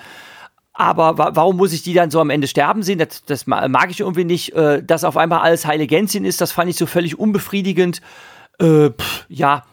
[0.73, 2.99] Aber wa warum muss ich die dann so am Ende sterben sehen?
[2.99, 4.53] Das, das mag ich irgendwie nicht.
[4.53, 8.01] Äh, dass auf einmal alles heile Gänzchen ist, das fand ich so völlig unbefriedigend.
[8.59, 9.65] Äh, pff, ja.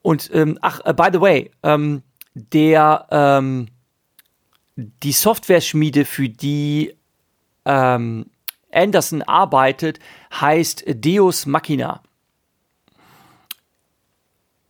[0.00, 2.02] Und ähm, ach, uh, by the way, ähm,
[2.34, 3.68] der ähm,
[4.76, 6.94] die Software-Schmiede, für die
[7.64, 8.26] ähm,
[8.72, 9.98] Anderson arbeitet,
[10.32, 12.00] heißt Deus Machina.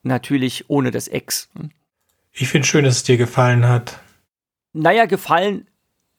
[0.03, 1.51] Natürlich ohne das X.
[2.33, 4.01] Ich finde schön, dass es dir gefallen hat
[4.79, 5.67] naja, gefallen,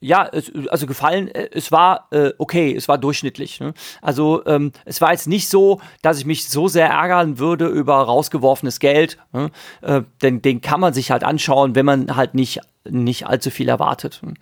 [0.01, 3.59] ja, es, also gefallen, äh, es war äh, okay, es war durchschnittlich.
[3.59, 3.73] Ne?
[4.01, 7.95] Also ähm, es war jetzt nicht so, dass ich mich so sehr ärgern würde über
[7.95, 9.51] rausgeworfenes Geld, ne?
[9.81, 13.67] äh, denn den kann man sich halt anschauen, wenn man halt nicht, nicht allzu viel
[13.67, 14.21] erwartet.
[14.23, 14.35] Ne?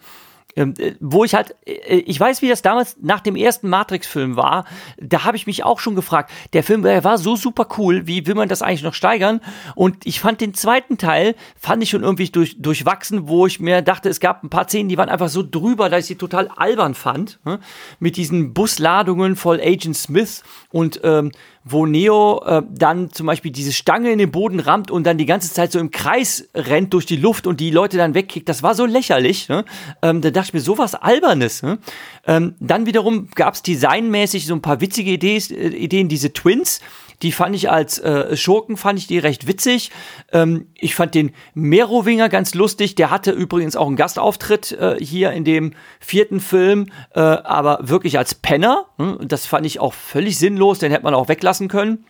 [0.58, 4.36] Ähm, äh, wo ich halt, äh, ich weiß, wie das damals nach dem ersten Matrix-Film
[4.36, 4.66] war.
[5.00, 8.26] Da habe ich mich auch schon gefragt, der Film der war so super cool, wie
[8.26, 9.40] will man das eigentlich noch steigern?
[9.76, 13.84] Und ich fand den zweiten Teil, fand ich schon irgendwie durch, durchwachsen, wo ich mir
[13.84, 16.48] dachte, es gab ein paar Szenen, die waren einfach so drüber, dass ich sie total
[16.48, 17.40] albern fand.
[17.46, 17.60] Ne?
[18.00, 20.42] Mit diesen Busladungen voll Agent Smith
[20.72, 21.32] und ähm,
[21.72, 25.26] wo Neo äh, dann zum Beispiel diese Stange in den Boden rammt und dann die
[25.26, 28.48] ganze Zeit so im Kreis rennt durch die Luft und die Leute dann wegkickt.
[28.48, 29.50] Das war so lächerlich.
[29.50, 29.66] Ne?
[30.02, 31.64] Ähm, da dachte ich mir, sowas Albernes.
[31.64, 31.80] Ne?
[32.26, 36.82] Ähm, dann wiederum gab es designmäßig so ein paar witzige Ideen, äh, Ideen diese Twins
[37.22, 39.92] die fand ich als äh, Schurken, fand ich die recht witzig.
[40.32, 42.96] Ähm, ich fand den Merowinger ganz lustig.
[42.96, 48.18] Der hatte übrigens auch einen Gastauftritt äh, hier in dem vierten Film, äh, aber wirklich
[48.18, 48.86] als Penner.
[48.98, 49.28] Hm?
[49.28, 52.06] Das fand ich auch völlig sinnlos, den hätte man auch weglassen können.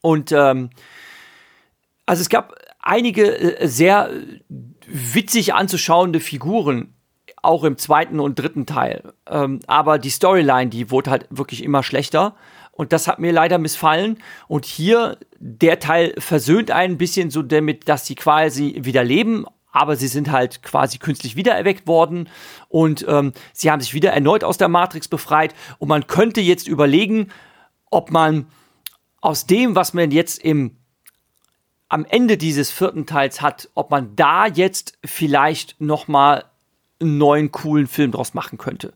[0.00, 0.70] Und ähm,
[2.06, 4.10] also es gab einige äh, sehr
[4.86, 6.94] witzig anzuschauende Figuren
[7.42, 9.12] auch im zweiten und dritten Teil.
[9.28, 12.34] Ähm, aber die Storyline, die wurde halt wirklich immer schlechter.
[12.76, 14.18] Und das hat mir leider missfallen.
[14.48, 19.96] Und hier, der Teil versöhnt ein bisschen so damit, dass sie quasi wieder leben, aber
[19.96, 22.28] sie sind halt quasi künstlich wiedererweckt worden
[22.68, 25.54] und ähm, sie haben sich wieder erneut aus der Matrix befreit.
[25.78, 27.28] Und man könnte jetzt überlegen,
[27.90, 28.46] ob man
[29.20, 30.76] aus dem, was man jetzt im
[31.88, 36.44] am Ende dieses vierten Teils hat, ob man da jetzt vielleicht noch mal
[37.00, 38.92] einen neuen coolen Film draus machen könnte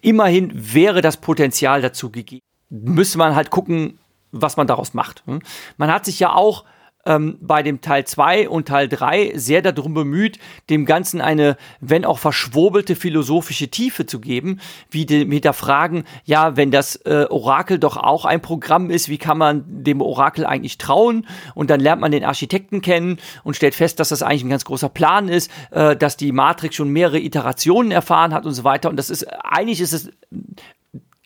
[0.00, 2.42] immerhin wäre das Potenzial dazu gegeben.
[2.70, 3.98] Müsste man halt gucken,
[4.30, 5.24] was man daraus macht.
[5.26, 5.40] Hm?
[5.76, 6.64] Man hat sich ja auch
[7.06, 10.38] ähm, bei dem Teil 2 und Teil 3 sehr darum bemüht,
[10.70, 16.04] dem Ganzen eine, wenn auch verschwobelte philosophische Tiefe zu geben, wie die, mit der Fragen,
[16.24, 20.44] ja, wenn das äh, Orakel doch auch ein Programm ist, wie kann man dem Orakel
[20.44, 21.26] eigentlich trauen?
[21.54, 24.64] Und dann lernt man den Architekten kennen und stellt fest, dass das eigentlich ein ganz
[24.64, 28.90] großer Plan ist, äh, dass die Matrix schon mehrere Iterationen erfahren hat und so weiter.
[28.90, 30.10] Und das ist, eigentlich ist es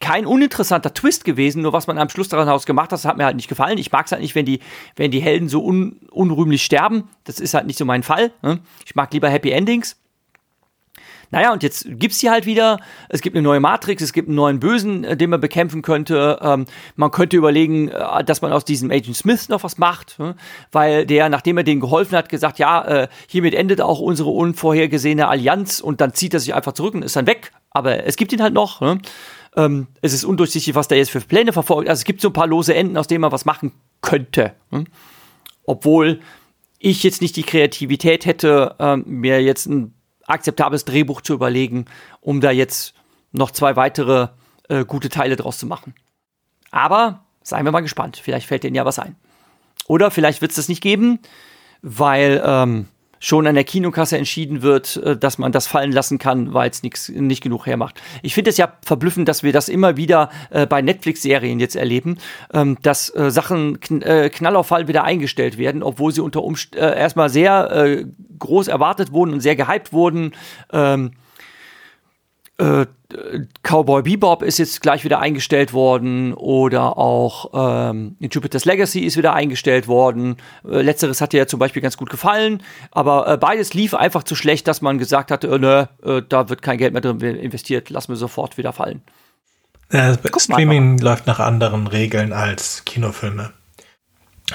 [0.03, 3.16] kein uninteressanter Twist gewesen, nur was man am Schluss daran aus gemacht hat, das hat
[3.16, 3.78] mir halt nicht gefallen.
[3.78, 4.59] Ich mag es halt nicht, wenn die,
[4.96, 7.05] wenn die Helden so un, unrühmlich sterben.
[7.24, 8.32] Das ist halt nicht so mein Fall.
[8.42, 8.59] Ne?
[8.84, 9.96] Ich mag lieber Happy Endings.
[11.30, 12.78] Naja, und jetzt gibt's die halt wieder.
[13.09, 16.38] Es gibt eine neue Matrix, es gibt einen neuen Bösen, äh, den man bekämpfen könnte.
[16.42, 20.34] Ähm, man könnte überlegen, äh, dass man aus diesem Agent Smith noch was macht, ne?
[20.72, 25.26] weil der, nachdem er denen geholfen hat, gesagt, ja, äh, hiermit endet auch unsere unvorhergesehene
[25.26, 27.53] Allianz und dann zieht er sich einfach zurück und ist dann weg.
[27.70, 28.82] Aber es gibt ihn halt noch.
[28.82, 28.98] Ne?
[29.57, 31.88] Ähm, es ist undurchsichtig, was der jetzt für Pläne verfolgt.
[31.88, 34.55] Also es gibt so ein paar lose Enden, aus denen man was machen könnte.
[34.70, 34.86] Hm?
[35.64, 36.20] Obwohl
[36.78, 39.94] ich jetzt nicht die Kreativität hätte, ähm, mir jetzt ein
[40.26, 41.86] akzeptables Drehbuch zu überlegen,
[42.20, 42.94] um da jetzt
[43.32, 44.28] noch zwei weitere
[44.68, 45.94] äh, gute Teile draus zu machen.
[46.70, 48.16] Aber seien wir mal gespannt.
[48.22, 49.16] Vielleicht fällt denen ja was ein.
[49.86, 51.18] Oder vielleicht wird es das nicht geben,
[51.82, 52.88] weil ähm,
[53.23, 56.83] schon an der Kinokasse entschieden wird, äh, dass man das fallen lassen kann, weil es
[56.83, 58.03] nicht genug hermacht.
[58.23, 62.18] Ich finde es ja verblüffend, dass wir das immer wieder äh, bei Netflix-Serien jetzt erleben,
[62.53, 66.99] ähm, dass äh, Sachen kn äh, knallauffall wieder eingestellt werden, obwohl sie unter Umst äh,
[66.99, 68.07] erstmal sehr äh,
[68.41, 70.33] groß erwartet wurden und sehr gehypt wurden.
[70.73, 71.12] Ähm,
[72.59, 72.87] äh,
[73.63, 77.51] Cowboy Bebop ist jetzt gleich wieder eingestellt worden oder auch
[77.91, 80.37] ähm, Jupiter's Legacy ist wieder eingestellt worden.
[80.69, 84.23] Äh, letzteres hat dir ja zum Beispiel ganz gut gefallen, aber äh, beides lief einfach
[84.23, 87.21] zu schlecht, dass man gesagt hatte, äh, nö, äh, da wird kein Geld mehr drin
[87.21, 89.03] investiert, lassen wir sofort wieder fallen.
[89.93, 93.53] Ja, Streaming läuft nach anderen Regeln als Kinofilme.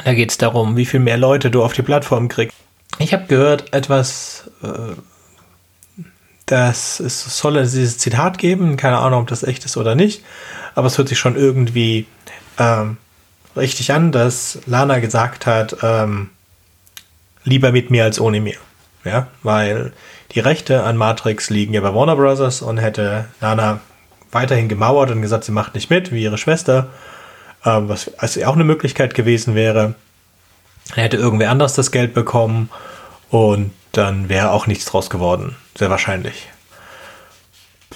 [0.03, 2.55] Da geht es darum, wie viel mehr Leute du auf die Plattform kriegst.
[2.99, 4.93] Ich habe gehört, etwas äh,
[6.47, 10.23] dass es soll dieses Zitat geben, keine Ahnung, ob das echt ist oder nicht,
[10.75, 12.07] aber es hört sich schon irgendwie
[12.57, 12.97] ähm,
[13.55, 16.29] richtig an, dass Lana gesagt hat, ähm,
[17.43, 18.57] lieber mit mir als ohne mir.
[19.03, 19.93] Ja, weil
[20.31, 22.61] die Rechte an Matrix liegen ja bei Warner Bros.
[22.61, 23.79] und hätte Lana
[24.31, 26.89] weiterhin gemauert und gesagt, sie macht nicht mit, wie ihre Schwester,
[27.65, 29.95] ähm, was also auch eine Möglichkeit gewesen wäre.
[30.89, 32.69] Dann hätte irgendwer anders das Geld bekommen
[33.29, 35.55] und dann wäre auch nichts draus geworden.
[35.75, 36.49] Sehr wahrscheinlich.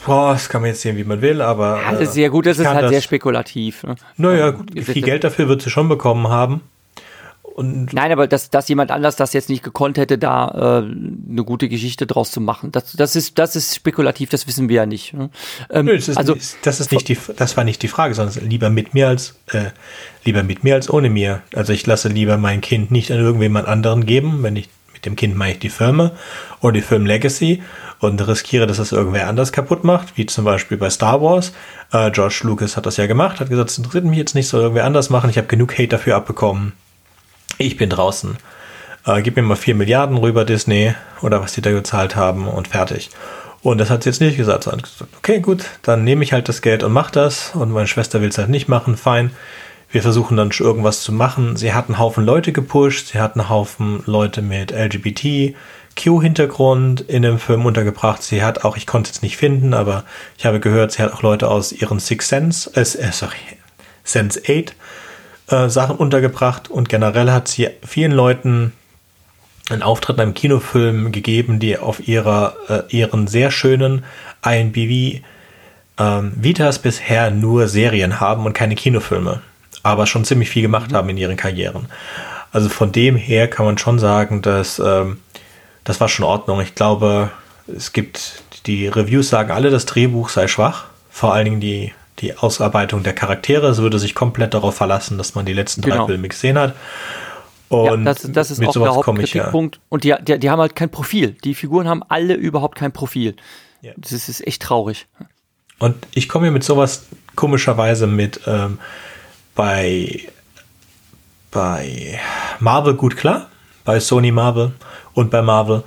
[0.05, 1.81] Boah, das kann man jetzt sehen, wie man will, aber.
[1.81, 3.83] Ja, das ist sehr gut, das ist halt das, sehr spekulativ.
[3.83, 3.95] Ne?
[4.17, 6.61] Naja, gut, viel Geld dafür wird sie schon bekommen haben.
[7.53, 11.43] Und Nein, aber dass, dass jemand anders das jetzt nicht gekonnt hätte, da äh, eine
[11.43, 14.85] gute Geschichte draus zu machen, das, das, ist, das ist spekulativ, das wissen wir ja
[14.85, 15.13] nicht.
[15.13, 15.29] Ne?
[15.69, 18.49] Ähm, Nö, das ist, also, das ist nicht die, das war nicht die Frage, sondern
[18.49, 19.65] lieber mit mir als äh,
[20.23, 21.41] lieber mit mir als ohne mir.
[21.53, 24.69] Also ich lasse lieber mein Kind nicht an irgendjemand anderen geben, wenn ich
[25.01, 26.11] mit dem Kind meine ich die Firma
[26.61, 27.63] oder die Film Legacy
[27.99, 31.53] und riskiere, dass es irgendwer anders kaputt macht, wie zum Beispiel bei Star Wars.
[31.91, 34.61] Äh, George Lucas hat das ja gemacht, hat gesagt, es interessiert mich jetzt nicht, soll
[34.61, 35.31] irgendwer anders machen.
[35.31, 36.73] Ich habe genug Hate dafür abbekommen.
[37.57, 38.37] Ich bin draußen.
[39.07, 40.93] Äh, gib mir mal vier Milliarden rüber, Disney,
[41.23, 43.09] oder was die da gezahlt haben und fertig.
[43.63, 46.47] Und das hat sie jetzt nicht gesagt, sondern gesagt, okay, gut, dann nehme ich halt
[46.47, 47.55] das Geld und mach das.
[47.55, 49.31] Und meine Schwester will es halt nicht machen, fein.
[49.91, 51.57] Wir versuchen dann schon irgendwas zu machen.
[51.57, 57.39] Sie hat einen Haufen Leute gepusht, sie hat einen Haufen Leute mit LGBTQ-Hintergrund in dem
[57.39, 58.23] Film untergebracht.
[58.23, 60.05] Sie hat auch, ich konnte es nicht finden, aber
[60.37, 63.35] ich habe gehört, sie hat auch Leute aus ihren Six Sense, äh, äh sorry,
[64.05, 64.73] Sense 8
[65.49, 68.71] äh, Sachen untergebracht und generell hat sie vielen Leuten
[69.69, 74.05] einen Auftritt in einem Kinofilm gegeben, die auf ihrer, äh, ihren sehr schönen
[74.45, 75.19] INBV
[75.97, 79.41] ähm, Vitas bisher nur Serien haben und keine Kinofilme
[79.83, 80.95] aber schon ziemlich viel gemacht mhm.
[80.95, 81.87] haben in ihren Karrieren.
[82.51, 85.19] Also von dem her kann man schon sagen, dass ähm,
[85.83, 86.61] das war schon Ordnung.
[86.61, 87.31] Ich glaube,
[87.67, 90.85] es gibt die Reviews sagen alle, das Drehbuch sei schwach.
[91.09, 93.67] Vor allen Dingen die, die Ausarbeitung der Charaktere.
[93.67, 96.05] Es würde sich komplett darauf verlassen, dass man die letzten drei genau.
[96.07, 96.75] Filme gesehen hat.
[97.69, 99.77] Und ja, das, das ist mit auch der Hauptkritikpunkt.
[99.77, 99.81] Ja.
[99.87, 101.37] Und die, die, die, haben halt kein Profil.
[101.43, 103.35] Die Figuren haben alle überhaupt kein Profil.
[103.81, 103.93] Ja.
[103.95, 105.07] Das ist echt traurig.
[105.79, 107.05] Und ich komme mir mit sowas
[107.35, 108.77] komischerweise mit ähm,
[109.55, 110.27] bei,
[111.51, 112.19] bei
[112.59, 113.47] Marvel gut klar,
[113.83, 114.73] bei Sony Marvel
[115.13, 115.83] und bei Marvel,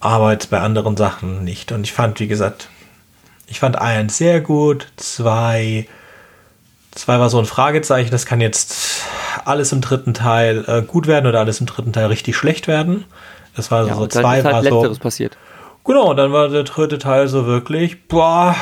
[0.00, 1.72] aber jetzt bei anderen Sachen nicht.
[1.72, 2.68] Und ich fand, wie gesagt,
[3.46, 5.88] ich fand eins sehr gut, zwei,
[6.92, 9.04] zwei war so ein Fragezeichen, das kann jetzt
[9.44, 13.04] alles im dritten Teil äh, gut werden oder alles im dritten Teil richtig schlecht werden.
[13.56, 15.00] Das war ja, so zwei, halt war so.
[15.00, 15.36] passiert.
[15.84, 18.54] Genau, dann war der dritte Teil so wirklich, boah,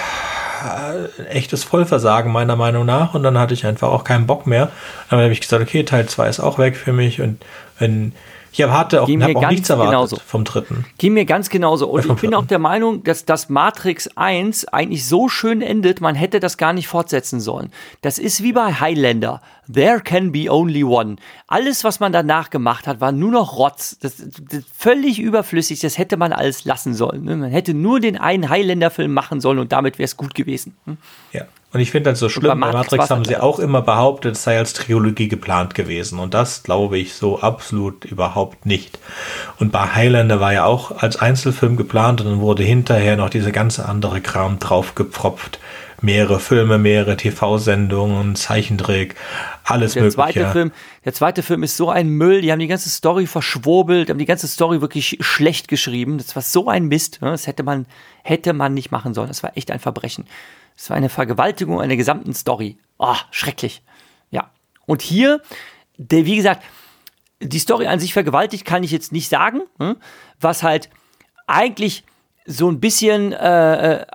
[1.28, 3.14] echtes Vollversagen meiner Meinung nach.
[3.14, 4.70] Und dann hatte ich einfach auch keinen Bock mehr.
[5.10, 7.20] Dann habe ich gesagt, okay, Teil 2 ist auch weg für mich.
[7.20, 7.44] Und
[7.78, 8.12] wenn
[8.58, 10.16] ich hatte auch, hab auch nichts erwartet genauso.
[10.24, 10.84] vom dritten.
[10.98, 11.88] Ging mir ganz genauso.
[11.88, 16.14] Und ich bin auch der Meinung, dass das Matrix 1 eigentlich so schön endet, man
[16.14, 17.70] hätte das gar nicht fortsetzen sollen.
[18.00, 19.42] Das ist wie bei Highlander.
[19.72, 21.16] There can be only one.
[21.48, 23.98] Alles, was man danach gemacht hat, war nur noch Rotz.
[24.00, 25.80] Das, das völlig überflüssig.
[25.80, 27.24] Das hätte man alles lassen sollen.
[27.24, 27.36] Ne?
[27.36, 30.76] Man hätte nur den einen Highlander-Film machen sollen und damit wäre es gut gewesen.
[30.84, 30.96] Hm?
[31.32, 31.42] Ja.
[31.76, 34.44] Und ich finde das so schlimm, bei Matrix, Matrix haben sie auch immer behauptet, es
[34.44, 36.18] sei als Trilogie geplant gewesen.
[36.18, 38.98] Und das glaube ich so absolut überhaupt nicht.
[39.58, 43.52] Und bei Highlander war ja auch als Einzelfilm geplant und dann wurde hinterher noch diese
[43.52, 45.58] ganze andere Kram draufgepfropft.
[46.02, 49.14] Mehrere Filme, mehrere TV-Sendungen, Zeichentrick,
[49.64, 50.16] alles der mögliche.
[50.16, 50.72] Zweite Film,
[51.04, 54.26] der zweite Film ist so ein Müll, die haben die ganze Story verschwurbelt, haben die
[54.26, 56.18] ganze Story wirklich schlecht geschrieben.
[56.18, 57.22] Das war so ein Mist.
[57.22, 57.30] Ne?
[57.30, 57.86] Das hätte man,
[58.22, 59.28] hätte man nicht machen sollen.
[59.28, 60.26] Das war echt ein Verbrechen.
[60.76, 62.76] Es war eine Vergewaltigung einer gesamten Story.
[62.98, 63.82] Oh, schrecklich.
[64.30, 64.50] Ja.
[64.84, 65.40] Und hier,
[65.96, 66.62] der, wie gesagt,
[67.40, 69.62] die Story an sich vergewaltigt, kann ich jetzt nicht sagen.
[69.78, 69.96] Hm?
[70.40, 70.90] Was halt
[71.46, 72.04] eigentlich
[72.46, 74.06] so ein bisschen, äh, äh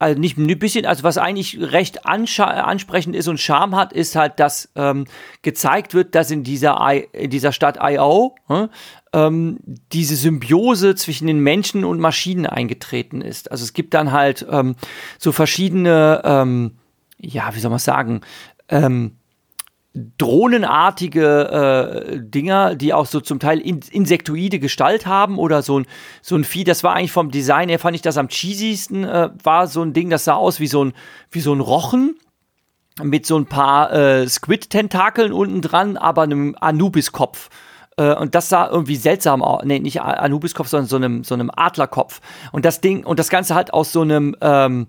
[0.00, 4.40] also nicht ein bisschen, also was eigentlich recht ansprechend ist und Charme hat, ist halt,
[4.40, 5.04] dass ähm,
[5.42, 8.34] gezeigt wird, dass in dieser, I in dieser Stadt I.O.
[8.46, 8.70] Hm,
[9.12, 9.58] ähm,
[9.92, 13.50] diese Symbiose zwischen den Menschen und Maschinen eingetreten ist.
[13.52, 14.74] Also es gibt dann halt ähm,
[15.18, 16.78] so verschiedene, ähm,
[17.18, 18.22] ja, wie soll man sagen,
[18.70, 19.16] ähm,
[19.94, 25.86] drohnenartige äh, Dinger, die auch so zum Teil in, insektoide Gestalt haben oder so ein,
[26.22, 29.30] so ein Vieh, das war eigentlich vom Design her, fand ich das am cheesysten, äh,
[29.42, 30.92] war so ein Ding, das sah aus wie so ein,
[31.30, 32.16] wie so ein Rochen
[33.02, 37.48] mit so ein paar äh, Squid-Tentakeln unten dran, aber einem Anubis-Kopf.
[37.96, 39.62] Äh, und das sah irgendwie seltsam aus.
[39.64, 42.20] Nee, nicht Anubis-Kopf, sondern so einem, so einem Adlerkopf.
[42.52, 44.88] Und das Ding, und das Ganze halt aus so einem, ähm,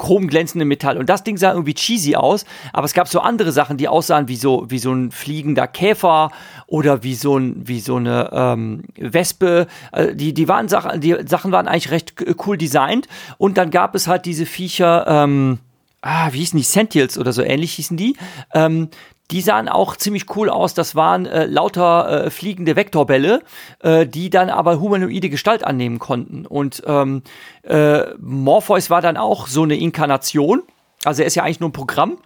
[0.00, 0.98] chromglänzendem Metall.
[0.98, 4.26] Und das Ding sah irgendwie cheesy aus, aber es gab so andere Sachen, die aussahen
[4.26, 6.30] wie so, wie so ein fliegender Käfer
[6.66, 9.66] oder wie so, ein, wie so eine ähm, Wespe.
[9.92, 12.14] Äh, die, die, waren Sachen, die Sachen waren eigentlich recht
[12.46, 13.06] cool designt.
[13.38, 15.58] Und dann gab es halt diese Viecher, ähm,
[16.00, 16.64] ah, wie hießen die?
[16.64, 18.16] Sentials oder so ähnlich hießen die.
[18.54, 18.88] Ähm,
[19.30, 20.74] die sahen auch ziemlich cool aus.
[20.74, 23.42] Das waren äh, lauter äh, fliegende Vektorbälle,
[23.80, 26.46] äh, die dann aber humanoide Gestalt annehmen konnten.
[26.46, 27.22] Und ähm,
[27.62, 30.62] äh, Morpheus war dann auch so eine Inkarnation.
[31.04, 32.18] Also er ist ja eigentlich nur ein Programm.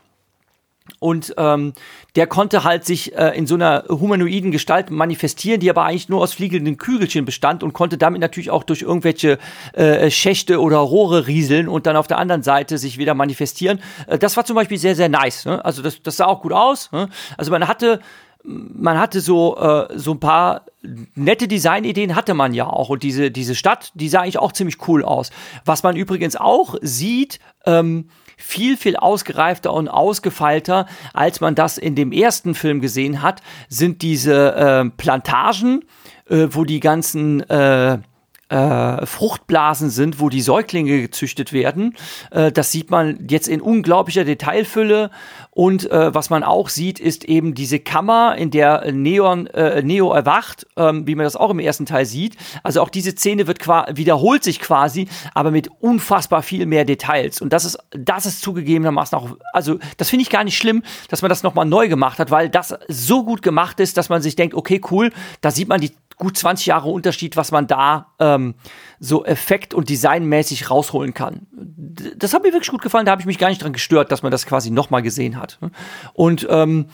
[0.98, 1.72] Und ähm,
[2.14, 6.20] der konnte halt sich äh, in so einer humanoiden Gestalt manifestieren, die aber eigentlich nur
[6.20, 9.38] aus fliegenden Kügelchen bestand und konnte damit natürlich auch durch irgendwelche
[9.72, 13.80] äh, Schächte oder Rohre rieseln und dann auf der anderen Seite sich wieder manifestieren.
[14.06, 15.46] Äh, das war zum Beispiel sehr, sehr nice.
[15.46, 15.64] Ne?
[15.64, 16.92] Also das, das sah auch gut aus.
[16.92, 17.08] Ne?
[17.38, 18.00] Also man hatte
[18.46, 20.66] man hatte so, äh, so ein paar
[21.14, 22.90] nette Designideen hatte man ja auch.
[22.90, 25.30] Und diese, diese Stadt, die sah eigentlich auch ziemlich cool aus.
[25.64, 31.94] Was man übrigens auch sieht, ähm, viel, viel ausgereifter und ausgefeilter, als man das in
[31.94, 35.84] dem ersten Film gesehen hat, sind diese äh, Plantagen,
[36.28, 37.98] äh, wo die ganzen äh,
[38.48, 41.96] äh, Fruchtblasen sind, wo die Säuglinge gezüchtet werden.
[42.30, 45.10] Äh, das sieht man jetzt in unglaublicher Detailfülle.
[45.50, 50.12] Und äh, was man auch sieht, ist eben diese Kammer, in der Neon, äh, Neo
[50.12, 52.36] erwacht, ähm, wie man das auch im ersten Teil sieht.
[52.62, 57.40] Also auch diese Szene wird wiederholt sich quasi, aber mit unfassbar viel mehr Details.
[57.40, 61.22] Und das ist, das ist zugegebenermaßen auch, also das finde ich gar nicht schlimm, dass
[61.22, 64.36] man das nochmal neu gemacht hat, weil das so gut gemacht ist, dass man sich
[64.36, 68.54] denkt, okay, cool, da sieht man die gut 20 Jahre Unterschied, was man da ähm,
[68.98, 71.46] so effekt- und designmäßig rausholen kann.
[72.16, 74.22] Das hat mir wirklich gut gefallen, da habe ich mich gar nicht dran gestört, dass
[74.22, 75.58] man das quasi nochmal gesehen hat.
[76.12, 76.86] Und ähm,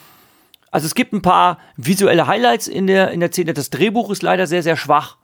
[0.71, 3.55] also es gibt ein paar visuelle Highlights in der, in der Szene.
[3.55, 5.17] Das Drehbuch ist leider sehr, sehr schwach.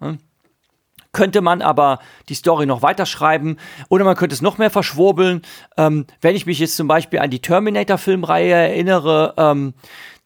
[1.12, 5.42] Könnte man aber die Story noch weiterschreiben oder man könnte es noch mehr verschwurbeln.
[5.76, 9.74] Ähm, wenn ich mich jetzt zum Beispiel an die Terminator-Filmreihe erinnere, ähm,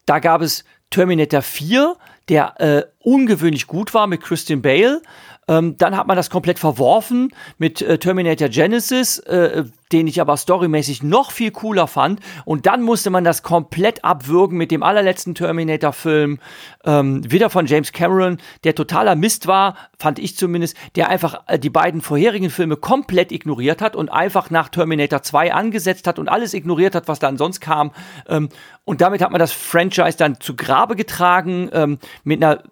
[0.06, 1.96] da gab es Terminator 4,
[2.30, 5.02] der äh, ungewöhnlich gut war mit Christian Bale.
[5.50, 10.36] Ähm, dann hat man das komplett verworfen mit äh, Terminator Genesis, äh, den ich aber
[10.36, 12.20] storymäßig noch viel cooler fand.
[12.44, 16.38] Und dann musste man das komplett abwürgen mit dem allerletzten Terminator-Film,
[16.84, 21.58] ähm, wieder von James Cameron, der totaler Mist war, fand ich zumindest, der einfach äh,
[21.58, 26.28] die beiden vorherigen Filme komplett ignoriert hat und einfach nach Terminator 2 angesetzt hat und
[26.28, 27.90] alles ignoriert hat, was dann sonst kam.
[28.28, 28.50] Ähm,
[28.84, 32.62] und damit hat man das Franchise dann zu Grabe getragen ähm, mit einer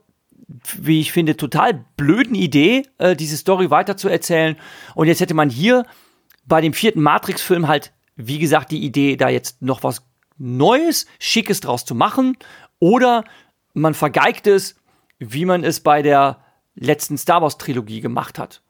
[0.48, 4.56] wie ich finde, total blöden Idee, äh, diese Story weiterzuerzählen.
[4.94, 5.84] Und jetzt hätte man hier
[6.46, 10.02] bei dem vierten Matrix-Film halt, wie gesagt, die Idee, da jetzt noch was
[10.38, 12.36] Neues, Schickes draus zu machen.
[12.78, 13.24] Oder
[13.74, 14.76] man vergeigt es,
[15.18, 16.44] wie man es bei der
[16.74, 18.62] letzten Star Wars-Trilogie gemacht hat.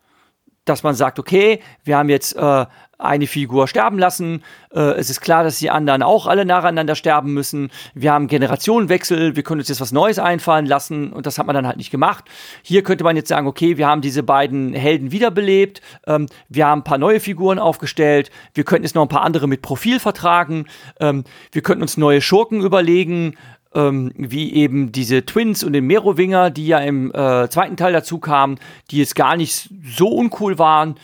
[0.64, 2.66] Dass man sagt, okay, wir haben jetzt äh,
[2.98, 4.42] eine Figur sterben lassen.
[4.74, 7.70] Äh, es ist klar, dass die anderen auch alle nacheinander sterben müssen.
[7.94, 11.54] Wir haben Generationenwechsel, wir können uns jetzt was Neues einfallen lassen und das hat man
[11.54, 12.24] dann halt nicht gemacht.
[12.62, 16.80] Hier könnte man jetzt sagen, okay, wir haben diese beiden Helden wiederbelebt, ähm, wir haben
[16.80, 20.66] ein paar neue Figuren aufgestellt, wir könnten jetzt noch ein paar andere mit Profil vertragen,
[20.98, 21.22] ähm,
[21.52, 23.36] wir könnten uns neue Schurken überlegen,
[23.74, 28.18] ähm, wie eben diese Twins und den Merowinger, die ja im äh, zweiten Teil dazu
[28.18, 28.58] kamen,
[28.90, 30.96] die jetzt gar nicht so uncool waren.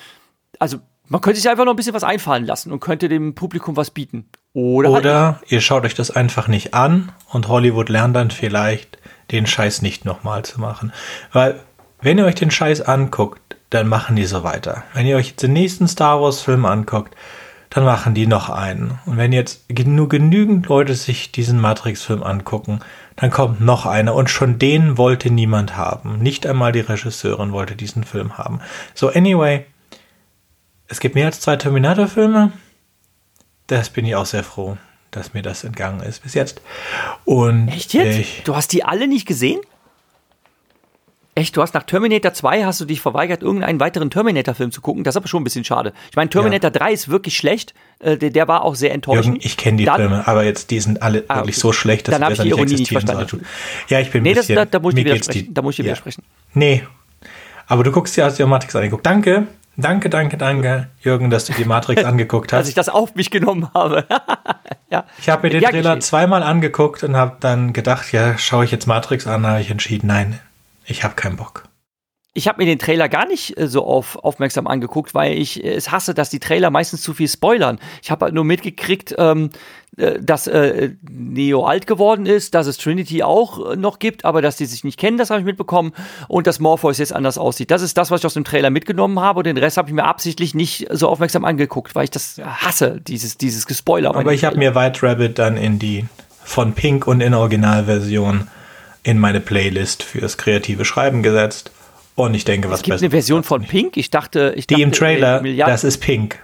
[0.59, 0.79] Also
[1.15, 3.93] man könnte sich einfach noch ein bisschen was einfallen lassen und könnte dem Publikum was
[3.93, 4.29] bieten.
[4.53, 8.99] Oder, Oder ihr schaut euch das einfach nicht an und Hollywood lernt dann vielleicht,
[9.31, 10.93] den Scheiß nicht nochmal zu machen.
[11.33, 11.61] Weil,
[12.01, 14.83] wenn ihr euch den Scheiß anguckt, dann machen die so weiter.
[14.93, 17.15] Wenn ihr euch den nächsten Star Wars-Film anguckt,
[17.71, 18.99] dann machen die noch einen.
[19.07, 22.81] Und wenn jetzt nur genügend Leute sich diesen Matrix-Film angucken,
[23.15, 24.17] dann kommt noch einer.
[24.17, 26.19] Und schon den wollte niemand haben.
[26.19, 28.59] Nicht einmal die Regisseurin wollte diesen Film haben.
[28.95, 29.65] So, anyway,
[30.89, 32.53] es gibt mehr als zwei Terminator-Filme.
[33.67, 34.77] Das bin ich auch sehr froh,
[35.11, 36.61] dass mir das entgangen ist bis jetzt.
[37.25, 38.19] Und Echt jetzt?
[38.19, 39.61] Ich, du hast die alle nicht gesehen?
[41.37, 45.03] Echt, du hast nach Terminator 2 hast du dich verweigert, irgendeinen weiteren Terminator-Film zu gucken.
[45.03, 45.93] Das ist aber schon ein bisschen schade.
[46.11, 46.79] Ich meine, Terminator ja.
[46.79, 47.75] 3 ist wirklich schlecht.
[47.99, 49.27] Äh, der, der, war auch sehr enttäuschend.
[49.27, 51.61] Jürgen, ich kenne die Dann, Filme, aber jetzt die sind alle ah, wirklich okay.
[51.61, 53.45] so schlecht, dass Dann ich die Ironie nicht verstanden.
[53.89, 55.55] Ja, ich bin nee, ein bisschen, das, da, da muss ich dir widersprechen.
[55.55, 55.87] Da muss ich dir ja.
[55.89, 56.23] widersprechen.
[56.53, 56.85] Nee.
[57.67, 59.07] Aber du guckst dir, hast dir Matrix angeguckt.
[59.07, 59.47] Danke.
[59.77, 62.61] Danke, danke, danke, Jürgen, dass du die Matrix angeguckt hast.
[62.61, 64.05] dass ich das auf mich genommen habe.
[64.91, 65.05] ja.
[65.21, 68.71] Ich habe mir den ja, Trailer zweimal angeguckt und habe dann gedacht, ja, schaue ich
[68.71, 70.39] jetzt Matrix an, habe ich entschieden, nein,
[70.85, 71.65] ich habe keinen Bock
[72.37, 75.73] ich habe mir den Trailer gar nicht äh, so auf, aufmerksam angeguckt, weil ich äh,
[75.73, 77.79] es hasse, dass die Trailer meistens zu viel spoilern.
[78.03, 79.51] Ich habe halt nur mitgekriegt, ähm,
[79.97, 84.57] äh, dass äh, Neo alt geworden ist, dass es Trinity auch noch gibt, aber dass
[84.57, 85.93] die sich nicht kennen, das habe ich mitbekommen
[86.27, 87.71] und dass Morpheus jetzt anders aussieht.
[87.71, 89.95] Das ist das, was ich aus dem Trailer mitgenommen habe und den Rest habe ich
[89.95, 94.15] mir absichtlich nicht so aufmerksam angeguckt, weil ich das hasse, dieses, dieses Gespoiler.
[94.15, 96.07] Aber ich habe mir White Rabbit dann in die
[96.43, 98.49] von Pink und in Originalversion
[99.05, 101.71] in meine Playlist fürs kreative Schreiben gesetzt
[102.17, 103.97] und ich denke, was Es gibt eine Version von Pink.
[103.97, 106.39] Ich dachte, ich Die dachte, im Trailer, das ist Pink.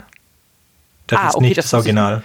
[1.06, 2.22] Das ah, ist okay, nicht das, das Original.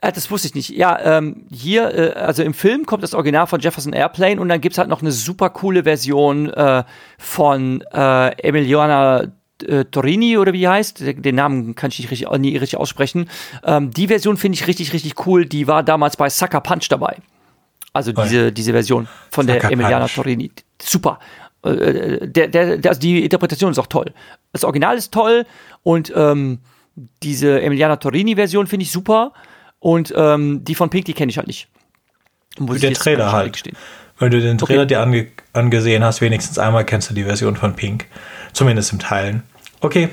[0.00, 0.70] Äh, das wusste ich nicht.
[0.70, 4.60] Ja, ähm, hier, äh, also im Film kommt das Original von Jefferson Airplane und dann
[4.60, 6.84] gibt es halt noch eine super coole Version äh,
[7.18, 9.24] von äh, Emiliana
[9.66, 11.00] äh, Torini oder wie heißt.
[11.00, 13.28] Den Namen kann ich nicht richtig, nie richtig aussprechen.
[13.64, 15.44] Ähm, die Version finde ich richtig, richtig cool.
[15.46, 17.16] Die war damals bei Sucker Punch dabei.
[17.92, 20.14] Also diese, diese Version von Sucker der Emiliana Punch.
[20.14, 20.52] Torini.
[20.80, 21.18] Super.
[21.62, 24.12] Äh, der, der, der, also die Interpretation ist auch toll.
[24.52, 25.44] Das Original ist toll
[25.82, 26.60] und ähm,
[27.22, 29.32] diese Emiliana Torini-Version finde ich super
[29.78, 31.68] und ähm, die von Pink, die kenne ich halt nicht.
[32.58, 33.56] Muss der Trailer halt.
[33.56, 33.76] Stehen.
[34.18, 34.88] Wenn du den Trailer okay.
[34.88, 38.06] dir ange angesehen hast, wenigstens einmal kennst du die Version von Pink.
[38.52, 39.42] Zumindest im Teilen.
[39.80, 40.10] Okay,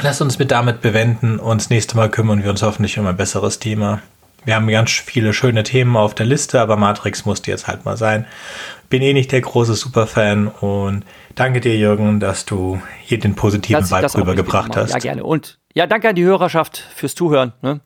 [0.00, 3.16] lass uns mit damit bewenden und das nächste Mal kümmern wir uns hoffentlich um ein
[3.16, 4.00] besseres Thema.
[4.44, 7.96] Wir haben ganz viele schöne Themen auf der Liste, aber Matrix musste jetzt halt mal
[7.96, 8.26] sein.
[8.92, 13.82] Bin eh nicht der große Superfan und danke dir, Jürgen, dass du hier den positiven
[13.82, 14.92] Vibe rübergebracht hast.
[14.92, 15.24] Ja, gerne.
[15.24, 17.54] Und ja, danke an die Hörerschaft fürs Zuhören.
[17.62, 17.80] Ne?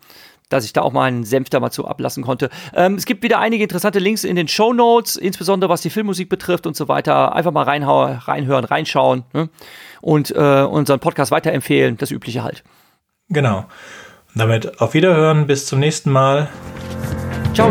[0.48, 2.50] dass ich da auch mal einen Senf da mal zu ablassen konnte.
[2.74, 6.28] Ähm, es gibt wieder einige interessante Links in den Show Notes, insbesondere was die Filmmusik
[6.28, 7.36] betrifft und so weiter.
[7.36, 9.48] Einfach mal reinhören, reinschauen ne?
[10.00, 12.64] und äh, unseren Podcast weiterempfehlen, das Übliche halt.
[13.28, 13.66] Genau.
[14.34, 16.48] Damit auf Wiederhören, bis zum nächsten Mal.
[17.54, 17.70] Ciao.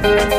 [0.00, 0.37] Thank